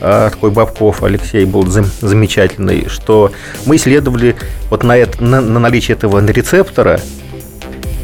[0.00, 3.32] а, такой Бабков Алексей был замечательный, что
[3.66, 4.36] мы исследовали
[4.70, 7.00] вот на, это, на, на наличие этого рецептора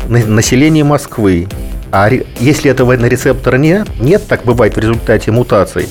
[0.09, 1.49] население Москвы.
[1.93, 5.87] А если этого рецептора нет, нет, так бывает в результате мутаций,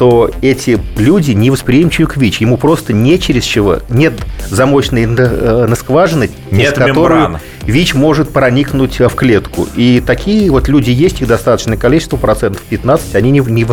[0.00, 2.40] что эти люди не восприимчивы к ВИЧ.
[2.40, 3.80] Ему просто не через чего.
[3.90, 4.14] Нет
[4.48, 7.40] замочной э, на скважины, нет мембраны.
[7.66, 9.68] ВИЧ может проникнуть в клетку.
[9.76, 13.66] И такие вот люди есть, их достаточное количество, процентов 15, они не, не,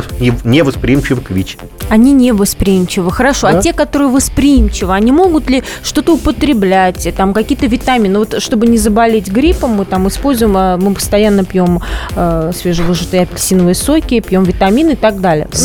[0.44, 1.60] не восприимчивы к ВИЧ.
[1.90, 3.10] Они не восприимчивы.
[3.12, 3.48] Хорошо.
[3.48, 3.60] А да?
[3.60, 8.20] А те, которые восприимчивы, они могут ли что-то употреблять, там какие-то витамины?
[8.20, 11.80] Вот чтобы не заболеть гриппом, мы там используем, э, мы постоянно пьем
[12.16, 15.48] э, свежевыжатые апельсиновые соки, пьем витамины и так далее.
[15.52, 15.58] Ну,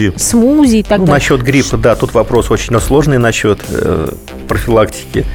[0.00, 0.12] смузи.
[0.12, 1.14] Ну, смузи и так ну, далее.
[1.14, 4.08] Насчет гриппа, да, тут вопрос очень сложный насчет э,
[4.48, 5.26] профилактики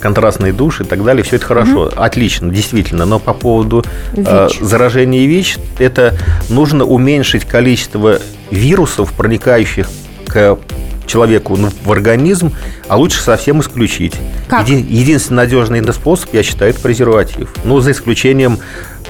[0.00, 1.92] контрастный душ и так далее, все это хорошо, угу.
[1.96, 3.04] отлично, действительно.
[3.04, 3.84] Но по поводу
[4.16, 6.16] э, заражения ВИЧ, это
[6.48, 8.18] нужно уменьшить количество
[8.50, 9.88] вирусов, проникающих
[10.26, 10.58] к
[11.06, 12.52] человеку в организм,
[12.88, 14.14] а лучше совсем исключить.
[14.48, 14.68] Как?
[14.68, 17.52] Еди, единственный надежный способ, я считаю, это презерватив.
[17.64, 18.58] Ну, за исключением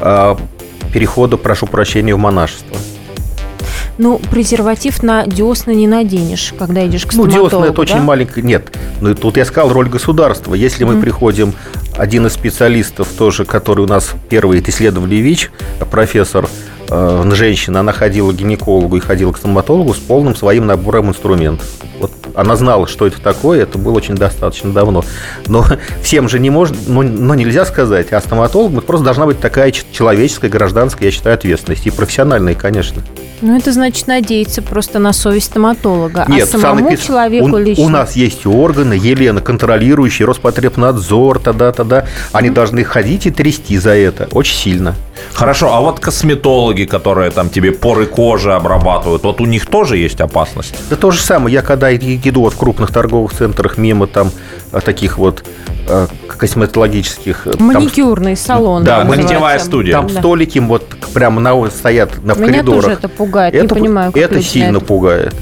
[0.00, 0.36] э,
[0.92, 2.76] перехода, прошу прощения, в монашество.
[4.02, 8.02] Ну, презерватив на десна не наденешь, когда идешь к Ну, стоматологу, десна это очень да?
[8.02, 8.40] маленькая.
[8.40, 10.54] Нет, ну тут я сказал роль государства.
[10.54, 11.52] Если мы приходим,
[11.98, 15.50] один из специалистов тоже, который у нас первый исследовали ВИЧ,
[15.90, 16.48] профессор,
[16.90, 21.66] э, женщина, она ходила к гинекологу и ходила к стоматологу с полным своим набором инструментов.
[21.98, 25.04] Вот она знала, что это такое, это было очень достаточно давно.
[25.46, 25.64] Но
[26.02, 30.48] всем же не можно, ну, но нельзя сказать, а стоматологам просто должна быть такая человеческая,
[30.48, 31.86] гражданская, я считаю, ответственность.
[31.86, 33.02] И профессиональная, конечно.
[33.40, 36.26] Ну, это значит надеяться просто на совесть стоматолога.
[36.28, 37.84] Нет, а самому санэпид- человеку у, лично.
[37.84, 42.06] у нас есть органы, Елена, контролирующие, Роспотребнадзор, тогда-тогда.
[42.32, 44.94] Они должны ходить и трясти за это очень сильно.
[45.32, 50.20] Хорошо, а вот косметологи, которые там тебе поры кожи обрабатывают, вот у них тоже есть
[50.20, 50.74] опасность?
[50.90, 54.30] Да то же самое, я когда иду вот в крупных торговых центрах мимо там
[54.72, 55.44] э, таких вот
[55.88, 57.46] э, косметологических...
[57.46, 58.84] э, там- Маникюрный салон.
[58.84, 59.92] Да, ногтевая студия.
[59.92, 60.18] Там Да.
[60.20, 62.82] столики вот прямо на, стоят на, в Меня коридорах.
[62.84, 65.34] тоже это пугает, не Это, понимаю, как это сильно это- пугает.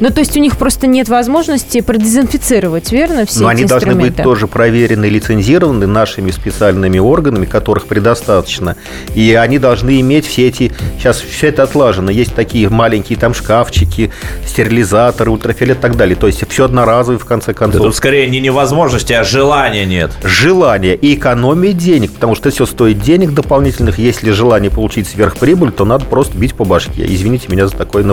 [0.00, 3.94] Ну, то есть у них просто нет возможности продезинфицировать, верно, все Но эти они должны
[3.94, 8.76] быть тоже проверены и лицензированы нашими специальными органами, которых предостаточно.
[9.14, 10.72] И они должны иметь все эти...
[10.98, 12.10] Сейчас все это отлажено.
[12.10, 14.10] Есть такие маленькие там шкафчики,
[14.46, 16.16] стерилизаторы, ультрафиолет и так далее.
[16.16, 17.82] То есть все одноразовые, в конце Да концов.
[17.82, 20.12] тут скорее не невозможности, а желания нет.
[20.22, 23.98] Желание и экономия денег, потому что все стоит денег дополнительных.
[23.98, 27.04] Если желание получить сверхприбыль, то надо просто бить по башке.
[27.06, 28.04] Извините меня за такое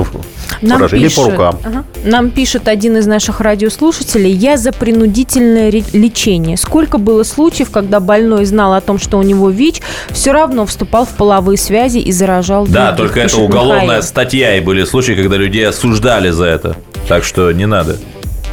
[0.62, 1.60] Нам выражение по рукам.
[1.66, 1.84] Ага.
[2.04, 6.58] Нам пишет один из наших радиослушателей, я за принудительное лечение.
[6.58, 11.06] Сколько было случаев, когда больной знал о том, что у него ВИЧ, все равно вступал
[11.06, 14.04] в половые связи и заражал Да, других, только это уголовная Михаил.
[14.04, 16.76] статья, и были случаи, когда людей осуждали за это.
[17.08, 17.98] Так что не надо.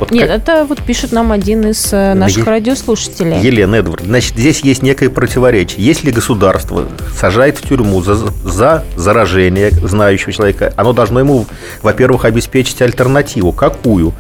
[0.03, 3.39] Вот Нет, как- это вот пишет нам один из э, наших Е- радиослушателей.
[3.41, 5.85] Елена Эдвард, значит, здесь есть некое противоречие.
[5.87, 11.47] Если государство сажает в тюрьму за, за заражение знающего человека, оно должно ему,
[11.83, 13.53] во-первых, обеспечить альтернативу.
[13.53, 14.13] Какую?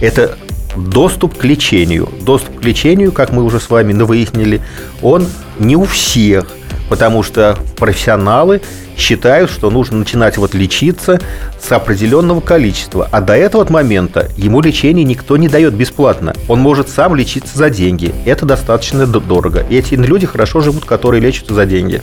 [0.00, 0.36] Это
[0.76, 2.08] доступ к лечению.
[2.20, 4.60] Доступ к лечению, как мы уже с вами выяснили,
[5.02, 5.28] он
[5.60, 6.46] не у всех,
[6.88, 8.60] потому что профессионалы
[8.96, 11.20] считают, что нужно начинать вот лечиться
[11.60, 13.08] с определенного количества.
[13.10, 16.34] А до этого момента ему лечение никто не дает бесплатно.
[16.48, 18.14] Он может сам лечиться за деньги.
[18.26, 19.64] Это достаточно дорого.
[19.68, 22.02] И эти люди хорошо живут, которые лечатся за деньги.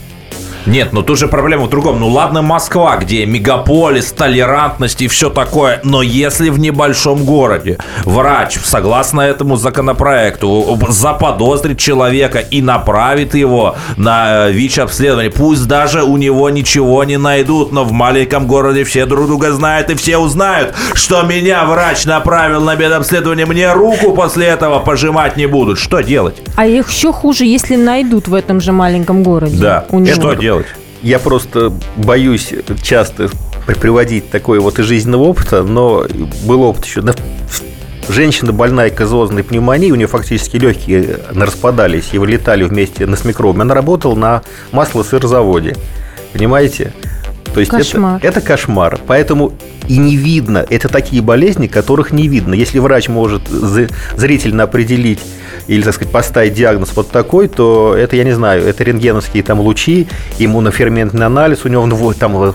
[0.65, 1.99] Нет, но тут же проблема в другом.
[1.99, 5.79] Ну ладно, Москва, где мегаполис, толерантность и все такое.
[5.83, 14.47] Но если в небольшом городе врач, согласно этому законопроекту, заподозрит человека и направит его на
[14.47, 19.27] э, ВИЧ-обследование, пусть даже у него ничего не найдут, но в маленьком городе все друг
[19.27, 24.79] друга знают и все узнают, что меня врач направил на медобследование, мне руку после этого
[24.79, 25.77] пожимать не будут.
[25.77, 26.41] Что делать?
[26.55, 29.57] А еще хуже, если найдут в этом же маленьком городе.
[29.57, 30.15] Да, у него.
[30.15, 30.54] что делать?
[31.01, 33.29] Я просто боюсь часто
[33.65, 36.05] при- приводить такое вот из жизненного опыта, но
[36.45, 37.01] был опыт еще.
[37.01, 37.15] На-
[38.07, 43.63] Женщина больная казозной пневмонией, у нее фактически легкие распадались и вылетали вместе на микробами.
[43.63, 44.41] Она работала на
[44.71, 45.75] масло-сырзаводе.
[46.31, 46.93] Понимаете?
[47.55, 48.17] То есть Кошмар.
[48.17, 48.99] Это, это кошмар.
[49.07, 49.53] Поэтому
[49.87, 50.65] и не видно.
[50.69, 52.53] Это такие болезни, которых не видно.
[52.53, 55.19] Если врач может зрительно определить
[55.67, 59.61] или, так сказать, поставить диагноз вот такой, то это, я не знаю, это рентгеновские там
[59.61, 60.05] лучи,
[60.37, 62.51] иммуноферментный анализ, у него ну, там э,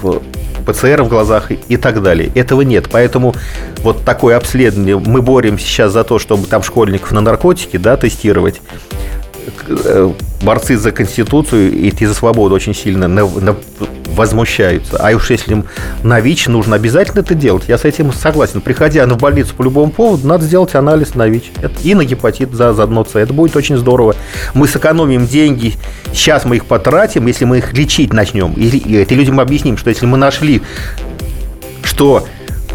[0.66, 2.30] ПЦР в глазах и, так далее.
[2.34, 2.88] Этого нет.
[2.92, 3.34] Поэтому
[3.78, 8.60] вот такое обследование, мы боремся сейчас за то, чтобы там школьников на наркотики да, тестировать.
[9.66, 13.56] Э, Борцы за Конституцию и и за свободу очень сильно на- на-
[14.14, 14.96] возмущаются.
[14.96, 15.64] А уж если им
[16.02, 18.60] на ВИЧ нужно обязательно это делать, я с этим согласен.
[18.60, 21.52] Приходя в больницу по любому поводу, надо сделать анализ на ВИЧ.
[21.82, 23.14] И на гепатит за, заодно С.
[23.16, 24.14] Это будет очень здорово.
[24.54, 25.74] Мы сэкономим деньги,
[26.12, 28.52] сейчас мы их потратим, если мы их лечить начнем.
[28.54, 30.62] И это людям объясним, что если мы нашли,
[31.82, 32.26] что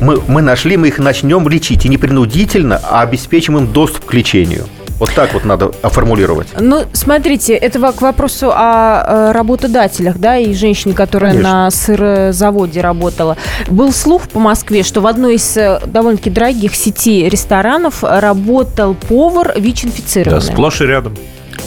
[0.01, 1.85] мы, мы нашли, мы их начнем лечить.
[1.85, 4.65] И не принудительно, а обеспечим им доступ к лечению.
[4.99, 6.47] Вот так вот надо оформулировать.
[6.59, 11.51] Ну, смотрите, это к вопросу о э, работодателях, да, и женщине, которая Конечно.
[11.65, 13.35] на сырозаводе работала.
[13.67, 19.51] Был слух по Москве, что в одной из э, довольно-таки дорогих сетей ресторанов работал повар
[19.53, 20.41] Да, ВИЧ-инфицированный.
[20.41, 21.15] сплошь и рядом.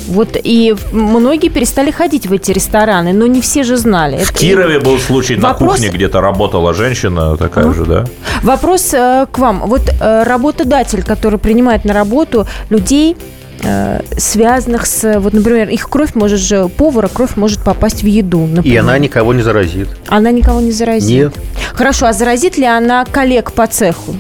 [0.08, 4.16] Вот, и многие перестали ходить в эти рестораны, но не все же знали.
[4.18, 7.74] В Это- Кирове был случай, на Вопрос- кухне где-то работала женщина такая Ну.
[7.74, 8.04] же, да?
[8.42, 9.62] Вопрос э, к вам.
[9.66, 13.16] Вот э, работодатель, который принимает на работу людей,
[13.62, 18.46] э, связанных с, вот, например, их кровь может же, повара кровь может попасть в еду,
[18.46, 18.64] например.
[18.74, 19.88] И она никого не заразит.
[20.08, 21.10] Она никого не заразит?
[21.10, 21.34] Нет.
[21.74, 24.14] Хорошо, а заразит ли она коллег по цеху?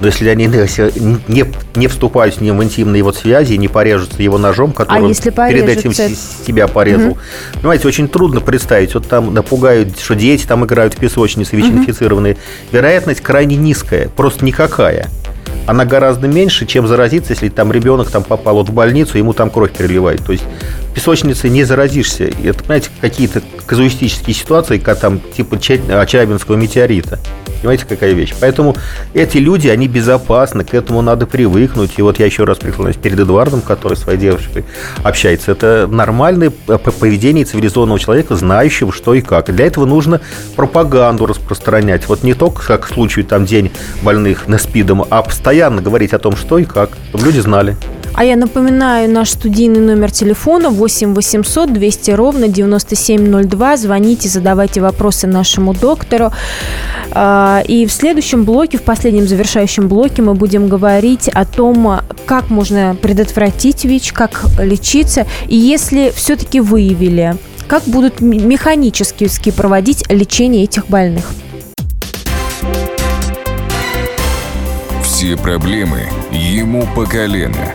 [0.00, 1.44] Но если они не, не,
[1.76, 5.08] не вступают с ним в интимные вот связи, не порежутся его ножом, который А он
[5.08, 7.16] если перед этим себя порезал.
[7.54, 8.94] Понимаете, очень трудно представить.
[8.94, 12.36] Вот там напугают, что дети там играют в песочнице ВИЧ-инфицированные.
[12.72, 15.08] Вероятность крайне низкая, просто никакая.
[15.66, 19.48] Она гораздо меньше, чем заразиться, если там ребенок там попал вот в больницу, ему там
[19.48, 20.22] кровь переливает.
[20.24, 20.44] То есть
[20.94, 22.24] в песочнице не заразишься.
[22.44, 25.56] Это, понимаете, какие-то казуистические ситуации, как там типа
[25.88, 27.18] а, Челябинского метеорита.
[27.60, 28.32] Понимаете, какая вещь?
[28.40, 28.76] Поэтому
[29.12, 31.94] эти люди, они безопасны, к этому надо привыкнуть.
[31.96, 34.64] И вот я еще раз преклоняюсь перед Эдуардом, который с своей девушкой
[35.02, 35.50] общается.
[35.50, 39.52] Это нормальное п- поведение цивилизованного человека, знающего, что и как.
[39.52, 40.20] Для этого нужно
[40.54, 42.06] пропаганду распространять.
[42.06, 46.20] Вот не только, как в случае там День больных на СПИДом, а постоянно говорить о
[46.20, 47.76] том, что и как, чтобы люди знали.
[48.14, 53.76] А я напоминаю, наш студийный номер телефона 8 800 200 ровно 9702.
[53.76, 56.30] Звоните, задавайте вопросы нашему доктору.
[57.10, 62.50] А, И в следующем блоке, в последнем завершающем блоке мы будем говорить о том, как
[62.50, 65.26] можно предотвратить ВИЧ, как лечиться.
[65.48, 67.34] И если все-таки выявили,
[67.66, 71.24] как будут механически проводить лечение этих больных.
[75.02, 77.74] Все проблемы ему по колено.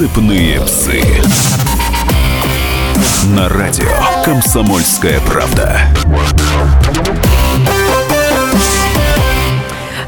[0.00, 1.02] Сыпные псы.
[3.36, 3.92] На радио
[4.24, 5.78] «Комсомольская правда».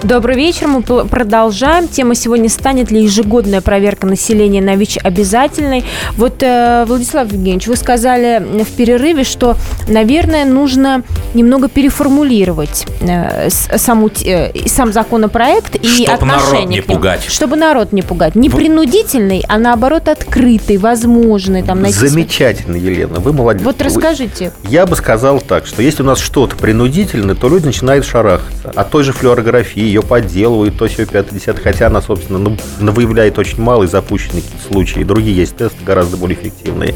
[0.03, 1.87] Добрый вечер, мы продолжаем.
[1.87, 5.85] Тема сегодня станет ли ежегодная проверка населения на ВИЧ обязательной.
[6.17, 14.11] Вот, э, Владислав Евгеньевич, вы сказали в перерыве, что, наверное, нужно немного переформулировать э, саму,
[14.25, 16.97] э, сам законопроект и Чтоб народ отношение не к нему.
[16.99, 17.25] пугать.
[17.29, 18.35] Чтобы народ не пугать.
[18.35, 21.63] Не принудительный, а наоборот открытый, возможный.
[21.63, 23.63] Там, найти- Замечательно, Елена, вы молодец.
[23.63, 24.51] Вот Вы- расскажите.
[24.69, 28.73] Я бы сказал так, что если у нас что-то принудительное, то люди начинают шарахаться.
[28.75, 32.57] От той же флюорографии ее подделывают, то все 50 хотя она, собственно, ну,
[32.93, 35.05] выявляет очень запущенные какие-то случаи.
[35.05, 36.95] Другие есть тесты гораздо более эффективные.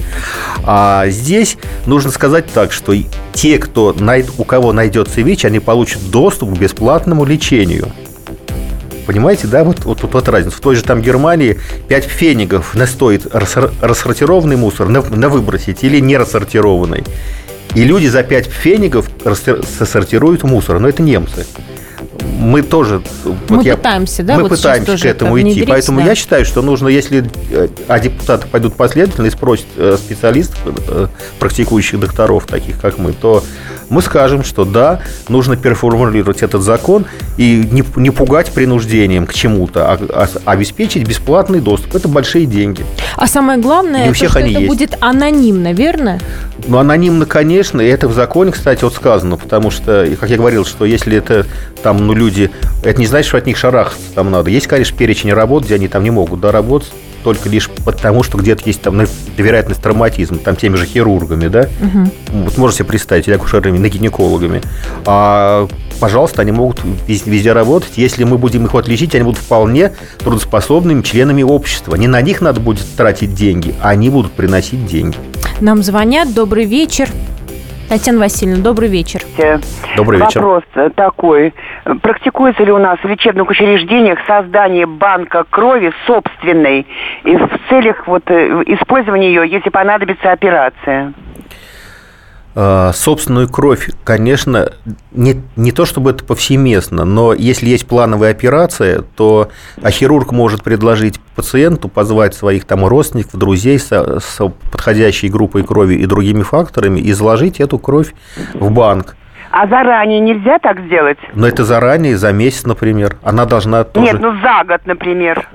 [0.64, 2.94] А здесь нужно сказать так, что
[3.32, 7.92] те, кто найд- у кого найдется ВИЧ, они получат доступ к бесплатному лечению.
[9.06, 10.56] Понимаете, да, вот, вот, вот, вот разница.
[10.56, 16.00] В той же там Германии 5 фенигов стоит рассор- рассортированный мусор на, на выбросить или
[16.00, 17.04] не рассортированный.
[17.74, 19.08] И люди за 5 фенигов
[19.84, 20.80] сортируют мусор.
[20.80, 21.46] Но это немцы.
[22.46, 23.02] Мы тоже...
[23.48, 25.66] Мы пытаемся, да, Мы вот пытаемся к этому это идти.
[25.66, 26.06] Поэтому да.
[26.06, 27.28] я считаю, что нужно, если...
[27.50, 31.08] э, А депутаты пойдут последовательно и спросят э, специалистов, э,
[31.40, 33.42] практикующих докторов, таких как мы, то
[33.88, 39.92] мы скажем, что да, нужно переформулировать этот закон и не, не пугать принуждением к чему-то,
[39.92, 41.94] а, а обеспечить бесплатный доступ.
[41.94, 42.84] Это большие деньги.
[43.16, 44.72] А самое главное, Не у то, всех что они это есть.
[44.72, 46.18] будет анонимно, верно?
[46.66, 50.64] Ну, анонимно, конечно, и это в законе, кстати, вот сказано, потому что, как я говорил,
[50.64, 51.46] что если это
[51.82, 52.50] там, ну, люди,
[52.82, 54.50] это не значит, что от них шарахаться там надо.
[54.50, 56.92] Есть, конечно, перечень работ, где они там не могут доработать,
[57.26, 59.02] только лишь потому, что где-то есть там
[59.36, 61.68] вероятность травматизма, там теми же хирургами, да?
[62.28, 64.62] Вот можете себе представить, или акушерами, или гинекологами.
[65.06, 65.66] А,
[65.98, 67.94] пожалуйста, они могут везде, везде работать.
[67.96, 71.96] Если мы будем их вот лечить, они будут вполне трудоспособными членами общества.
[71.96, 75.16] Не на них надо будет тратить деньги, а они будут приносить деньги.
[75.60, 76.32] Нам звонят.
[76.32, 77.10] Добрый вечер.
[77.88, 79.20] Татьяна Васильевна, добрый вечер.
[79.96, 80.40] Добрый вечер.
[80.40, 81.54] Вопрос э, такой.
[82.02, 86.84] Практикуется ли у нас в лечебных учреждениях создание банка крови собственной
[87.22, 91.12] и в целях вот, э, использования ее, если понадобится операция?
[92.58, 94.72] А, Собственную кровь, конечно,
[95.12, 99.50] не, не то чтобы это повсеместно, но если есть плановая операция, то
[99.82, 104.38] а хирург может предложить пациенту позвать своих там родственников, друзей со- с
[104.72, 108.14] подходящей группой крови и другими факторами и заложить эту кровь
[108.54, 109.16] в банк.
[109.58, 111.16] А заранее нельзя так сделать?
[111.32, 113.16] Но это заранее, за месяц, например.
[113.22, 114.12] Она должна тоже...
[114.12, 115.48] Нет, ну за год, например.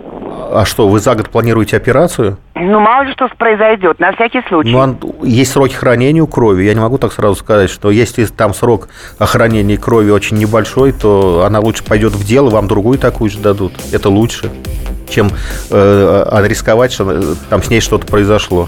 [0.52, 2.40] А что, вы за год планируете операцию?
[2.56, 4.72] Ну, мало ли что произойдет, на всякий случай.
[4.72, 6.64] Ну, он- есть сроки хранения у крови.
[6.64, 8.88] Я не могу так сразу сказать, что если там срок
[9.20, 13.74] хранения крови очень небольшой, то она лучше пойдет в дело, вам другую такую же дадут.
[13.93, 14.49] Это лучше,
[15.10, 15.32] чем э,
[15.70, 17.22] а, рисковать, что э,
[17.52, 18.68] там с ней что-то произошло.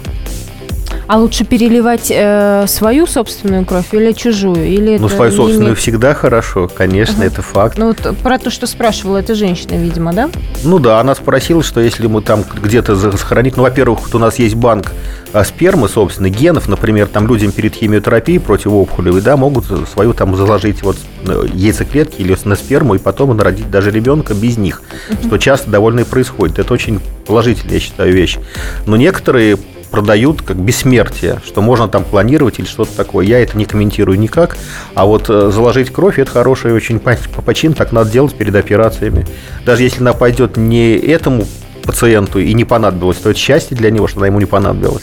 [1.06, 4.66] А лучше переливать э, свою собственную кровь или чужую?
[4.66, 7.76] Или Ну, свою собственную имеет- всегда хорошо, конечно, это факт.
[7.76, 10.30] Ну, вот про то, что спрашивала эта женщина, видимо, да?
[10.62, 13.56] Ну да, она спросила, что если мы там где-то сохранить...
[13.56, 14.92] Ну, во-первых, вот у нас есть банк
[15.34, 20.82] а, спермы, собственно, генов, например, там людям перед химиотерапией противоопухолевой, да, могут свою там заложить
[20.82, 20.96] вот
[21.26, 24.80] э, яйцеклетки или на сперму и потом народить даже ребенка без них,
[25.26, 26.58] что часто довольно и происходит.
[26.58, 28.38] Это очень положительная, я считаю, вещь.
[28.86, 29.58] Но некоторые
[29.90, 33.26] продают как бессмертие, что можно там планировать или что-то такое.
[33.26, 34.56] Я это не комментирую никак.
[34.94, 39.26] А вот э, заложить кровь– это хороший очень по- почин, так надо делать перед операциями.
[39.64, 41.46] Даже если она пойдет не этому
[41.82, 45.02] пациенту и не понадобилось, то это счастье для него, что она ему не понадобилась.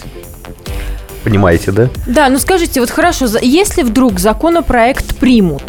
[1.24, 1.90] Понимаете, да?
[2.08, 5.64] Да, ну скажите, вот хорошо, если вдруг законопроект примут,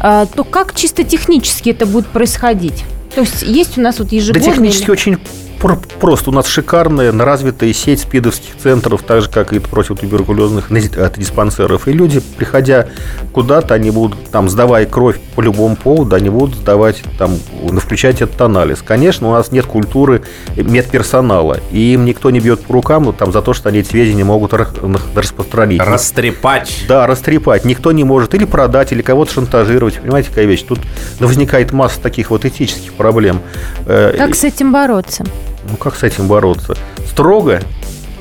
[0.00, 2.84] а, то как чисто технически это будет происходить?
[3.14, 4.52] То есть есть у нас вот Да ежегодные...
[4.52, 5.18] технически очень
[5.58, 6.30] просто.
[6.30, 11.88] У нас шикарная, развитая сеть спидовских центров, так же, как и противотуберкулезных э, диспансеров.
[11.88, 12.88] И люди, приходя
[13.32, 18.22] куда-то, они будут, там, сдавая кровь по любому поводу, они будут сдавать, там, ну, включать
[18.22, 18.82] этот анализ.
[18.82, 20.22] Конечно, у нас нет культуры
[20.56, 23.88] медперсонала, и им никто не бьет по рукам ну, там, за то, что они эти
[23.88, 25.80] сведения могут ра- распространить.
[25.80, 26.84] Растрепать.
[26.88, 27.64] Да, растрепать.
[27.64, 30.00] Никто не может или продать, или кого-то шантажировать.
[30.00, 30.62] Понимаете, какая вещь?
[30.62, 30.80] Тут
[31.20, 33.40] ну, возникает масса таких вот этических проблем.
[33.86, 35.24] Э, Как с этим бороться?
[35.68, 36.76] Ну, как с этим бороться?
[37.08, 37.60] Строго?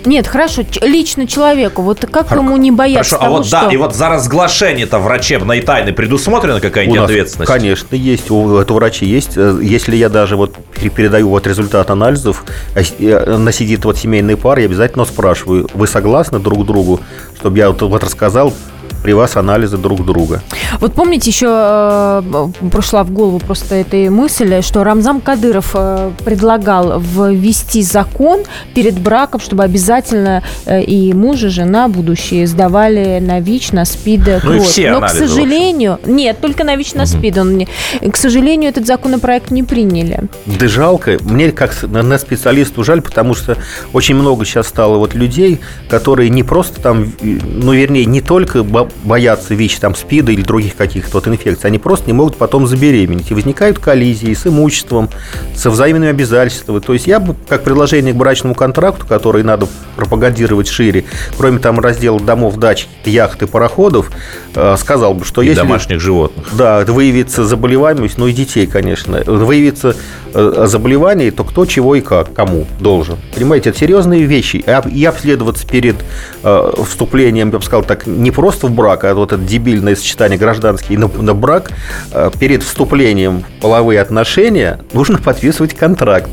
[0.06, 3.62] Нет, хорошо, лично человеку, вот как ему не бояться Хорошо, а того, вот что...
[3.62, 7.52] да, и вот за разглашение-то врачебной тайны предусмотрена какая-нибудь У нас, ответственность?
[7.52, 8.30] Конечно, есть.
[8.30, 9.32] У это врачи есть.
[9.36, 13.98] Э, Если я даже вот пере- передаю вот результат анализов, а э, на сидит вот
[13.98, 17.00] семейный пар, я обязательно спрашиваю, вы согласны друг другу,
[17.39, 18.54] чтобы я вот, вот рассказал
[19.03, 20.41] при вас анализы друг друга.
[20.79, 26.99] Вот помните, еще э, прошла в голову просто эта мысль, что Рамзан Кадыров э, предлагал
[26.99, 28.41] ввести закон
[28.73, 34.27] перед браком, чтобы обязательно э, и муж, и жена будущие сдавали на ВИЧ, на СПИД
[34.27, 34.67] э, Ну и кровь.
[34.67, 37.38] все Но, анализы, к сожалению, нет, только на ВИЧ, на СПИД.
[37.38, 37.65] Он
[38.11, 40.23] к сожалению, этот законопроект не приняли.
[40.45, 41.17] Да жалко.
[41.21, 43.57] Мне как на специалисту жаль, потому что
[43.93, 45.59] очень много сейчас стало вот людей,
[45.89, 48.63] которые не просто там, ну, вернее, не только
[49.03, 53.32] боятся ВИЧ, там, СПИДа или других каких-то вот инфекций, они просто не могут потом забеременеть.
[53.32, 55.09] И возникают коллизии с имуществом,
[55.55, 56.80] со взаимными обязательствами.
[56.80, 61.05] То есть я бы, как предложение к брачному контракту, который надо пропагандировать шире,
[61.38, 64.11] кроме там раздела домов, дач, яхт и пароходов,
[64.53, 65.61] э, сказал бы, что И если...
[65.61, 66.47] домашних животных.
[66.53, 69.21] Да, выявится заболеваемость, ну и детей, конечно.
[69.26, 69.95] Выявится
[70.34, 73.17] э, заболевание, то кто, чего и как, кому должен.
[73.34, 74.57] Понимаете, это серьезные вещи.
[74.57, 75.95] И об- И обследоваться перед
[76.43, 80.38] э, вступлением, я бы сказал так, не просто в брак, а вот это дебильное сочетание
[80.38, 81.72] гражданский на, на брак,
[82.11, 86.30] э, перед вступлением в половые отношения нужно подписывать контракт.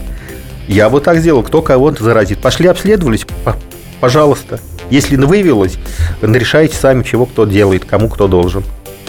[0.68, 2.41] Я бы так сделал, кто кого-то заразит.
[2.41, 3.26] Пошли обследовались,
[4.01, 4.61] пожалуйста.
[4.91, 5.76] Если выявилось,
[6.20, 8.62] решайте сами, чего кто делает, кому кто должен.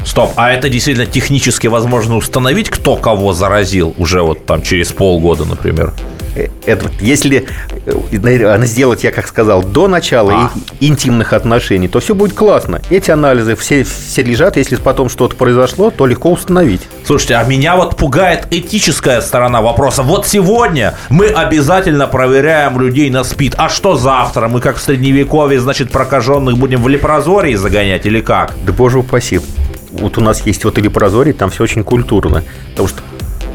[0.06, 5.46] Стоп, а это действительно технически возможно установить, кто кого заразил уже вот там через полгода,
[5.46, 5.94] например?
[6.36, 7.46] Э, Это вот если
[7.86, 10.52] э, наверное, сделать, я как сказал, до начала А.
[10.80, 12.82] интимных отношений, то все будет классно.
[12.90, 16.82] Эти анализы все, все лежат, если потом что-то произошло, то легко установить.
[17.06, 20.04] Слушайте, а меня вот пугает этическая сторона вопроса.
[20.04, 23.56] Вот сегодня мы обязательно проверяем людей на СПИД.
[23.58, 24.48] А что завтра?
[24.48, 28.54] Мы как в средневековье, значит, прокаженных будем в лепрозории загонять или как?
[28.66, 29.40] Да боже упаси.
[29.94, 32.44] Вот у нас есть вот или прозорий, там все очень культурно.
[32.72, 33.02] Потому что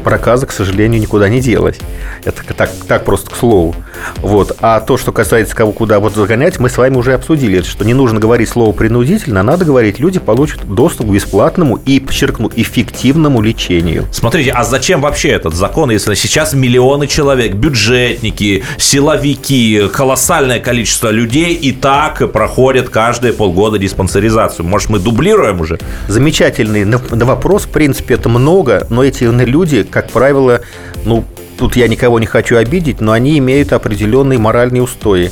[0.03, 1.77] проказа, к сожалению, никуда не делась.
[2.23, 3.75] Это так, так просто к слову.
[4.17, 4.55] Вот.
[4.61, 7.93] А то, что касается кого куда вот загонять, мы с вами уже обсудили, что не
[7.93, 13.41] нужно говорить слово принудительно, а надо говорить, люди получат доступ к бесплатному и, подчеркну, эффективному
[13.41, 14.05] лечению.
[14.11, 21.53] Смотрите, а зачем вообще этот закон, если сейчас миллионы человек, бюджетники, силовики, колоссальное количество людей
[21.53, 24.65] и так проходят каждые полгода диспансеризацию?
[24.65, 25.79] Может, мы дублируем уже?
[26.07, 30.61] Замечательный на, на вопрос, в принципе, это много, но эти люди, как правило,
[31.05, 31.25] ну,
[31.59, 35.29] тут я никого не хочу обидеть, но они имеют определенные моральные устои.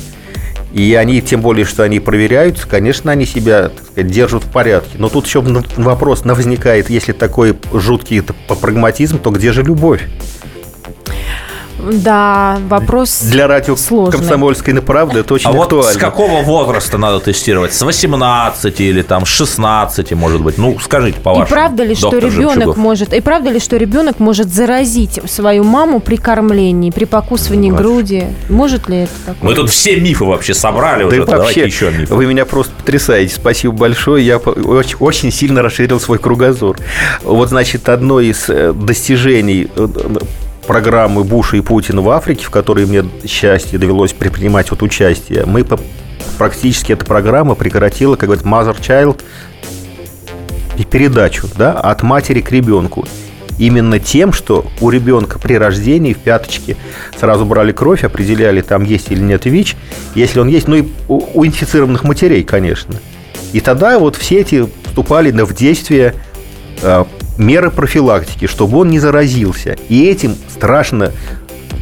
[0.74, 4.98] И они, тем более, что они проверяются, конечно, они себя сказать, держат в порядке.
[4.98, 8.22] Но тут еще вопрос возникает, если такой жуткий
[8.60, 10.02] прагматизм, то где же любовь?
[11.78, 14.18] Да, вопрос Для радио сложный.
[14.18, 15.92] «Комсомольской на правда» это очень А вот актуально.
[15.92, 17.72] с какого возраста надо тестировать?
[17.72, 20.58] С 18 или там с 16, может быть?
[20.58, 22.76] Ну, скажите, по И правда ли, что ребенок Жемчугов.
[22.76, 28.24] может, и правда ли, что ребенок может заразить свою маму при кормлении, при покусывании груди?
[28.48, 29.50] Может ли это такое?
[29.50, 31.16] Мы тут все мифы вообще собрали Да уже.
[31.16, 32.14] и Давайте вообще, еще мифы.
[32.14, 33.34] вы меня просто потрясаете.
[33.34, 34.26] Спасибо большое.
[34.26, 36.76] Я очень, очень сильно расширил свой кругозор.
[37.22, 39.86] Вот, значит, одно из э, достижений э,
[40.68, 45.64] программы Буша и Путина в Африке, в которой мне счастье довелось предпринимать вот участие, мы
[45.64, 45.80] по-
[46.36, 49.22] практически эта программа прекратила, как говорят, mother child
[50.84, 53.06] передачу да, от матери к ребенку.
[53.58, 56.76] Именно тем, что у ребенка при рождении в пяточке
[57.18, 59.74] сразу брали кровь, определяли, там есть или нет ВИЧ,
[60.14, 62.94] если он есть, ну и у, инфицированных матерей, конечно.
[63.52, 66.14] И тогда вот все эти вступали в действие
[66.82, 67.04] э,
[67.38, 69.76] меры профилактики, чтобы он не заразился.
[69.88, 71.12] И этим страшно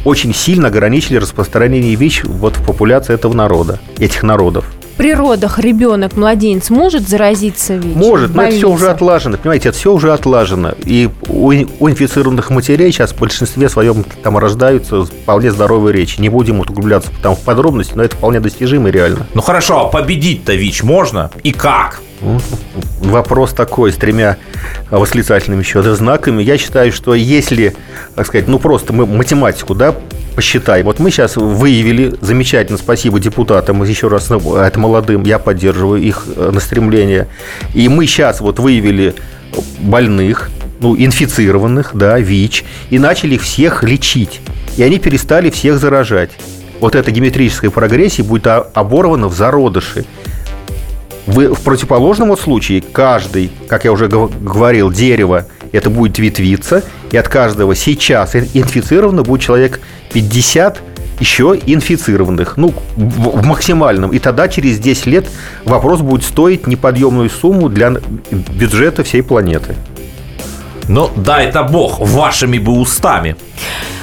[0.05, 4.65] очень сильно ограничили распространение ВИЧ вот в популяции этого народа, этих народов.
[4.95, 7.95] При родах ребенок, младенец может заразиться ВИЧ?
[7.95, 9.37] Может, но это все уже отлажено.
[9.37, 10.73] Понимаете, это все уже отлажено.
[10.85, 16.19] И у, ин- у инфицированных матерей сейчас в большинстве своем там рождаются вполне здоровые речи.
[16.19, 19.27] Не будем углубляться там в подробности, но это вполне достижимо реально.
[19.35, 21.29] Ну хорошо, а победить-то ВИЧ можно?
[21.43, 22.01] И как?
[22.99, 24.37] Вопрос такой, с тремя
[24.89, 26.41] восклицательными еще знаками.
[26.41, 27.75] Я считаю, что если,
[28.15, 29.95] так сказать, ну просто мы математику, да,
[30.35, 30.85] посчитаем.
[30.85, 36.25] Вот мы сейчас выявили, замечательно, спасибо депутатам, еще раз, ну, это молодым, я поддерживаю их
[36.35, 37.27] э, на стремление.
[37.73, 39.15] И мы сейчас вот выявили
[39.79, 40.49] больных,
[40.79, 44.41] ну, инфицированных, да, ВИЧ, и начали всех лечить.
[44.77, 46.31] И они перестали всех заражать.
[46.79, 50.05] Вот эта геометрическая прогрессия будет оборвана в зародыше.
[51.27, 56.83] В, в противоположном вот случае каждый, как я уже гов- говорил, дерево, это будет ветвиться,
[57.11, 59.79] и от каждого сейчас ин- инфицировано будет человек
[60.13, 60.81] 50
[61.19, 64.11] еще инфицированных, ну, в, в максимальном.
[64.11, 65.25] И тогда через 10 лет
[65.65, 67.97] вопрос будет стоить неподъемную сумму для
[68.31, 69.75] бюджета всей планеты.
[70.87, 73.35] Ну, дай-то бог, вашими бы устами.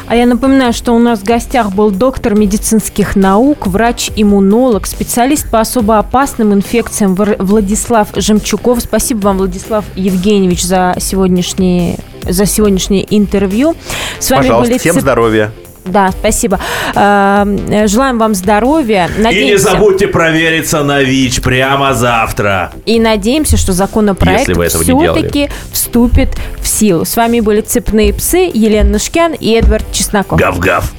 [0.07, 5.61] А я напоминаю, что у нас в гостях был доктор медицинских наук, врач-иммунолог, специалист по
[5.61, 8.81] особо опасным инфекциям Владислав Жемчуков.
[8.81, 13.75] Спасибо вам, Владислав Евгеньевич, за сегодняшнее, за сегодняшнее интервью.
[14.19, 15.53] С вами Пожалуйста, были всем здоровья.
[15.85, 16.59] Да, спасибо.
[16.95, 19.09] Э, Желаем вам здоровья.
[19.15, 22.73] И не Надеемся, забудьте провериться на ВИЧ прямо завтра.
[22.87, 26.31] и надеемся, что законопроект все-таки вступит
[26.61, 27.05] в силу.
[27.05, 30.39] С вами были «Цепные псы» Елена Нушкян и Эдвард Чесноков.
[30.39, 30.93] Гав-гав.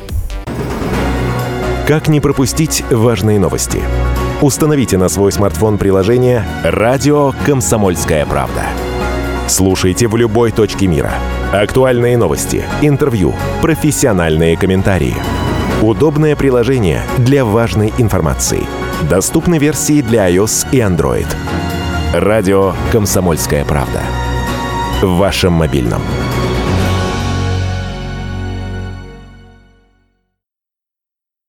[1.87, 3.79] Как не пропустить важные новости?
[4.41, 8.63] Установите на свой смартфон приложение «Радио Комсомольская правда».
[9.47, 11.11] Слушайте в любой точке мира.
[11.61, 15.15] Актуальные новости, интервью, профессиональные комментарии.
[15.81, 18.67] Удобное приложение для важной информации.
[19.09, 21.27] Доступны версии для iOS и Android.
[22.13, 24.01] Радио «Комсомольская правда».
[25.01, 26.01] В вашем мобильном.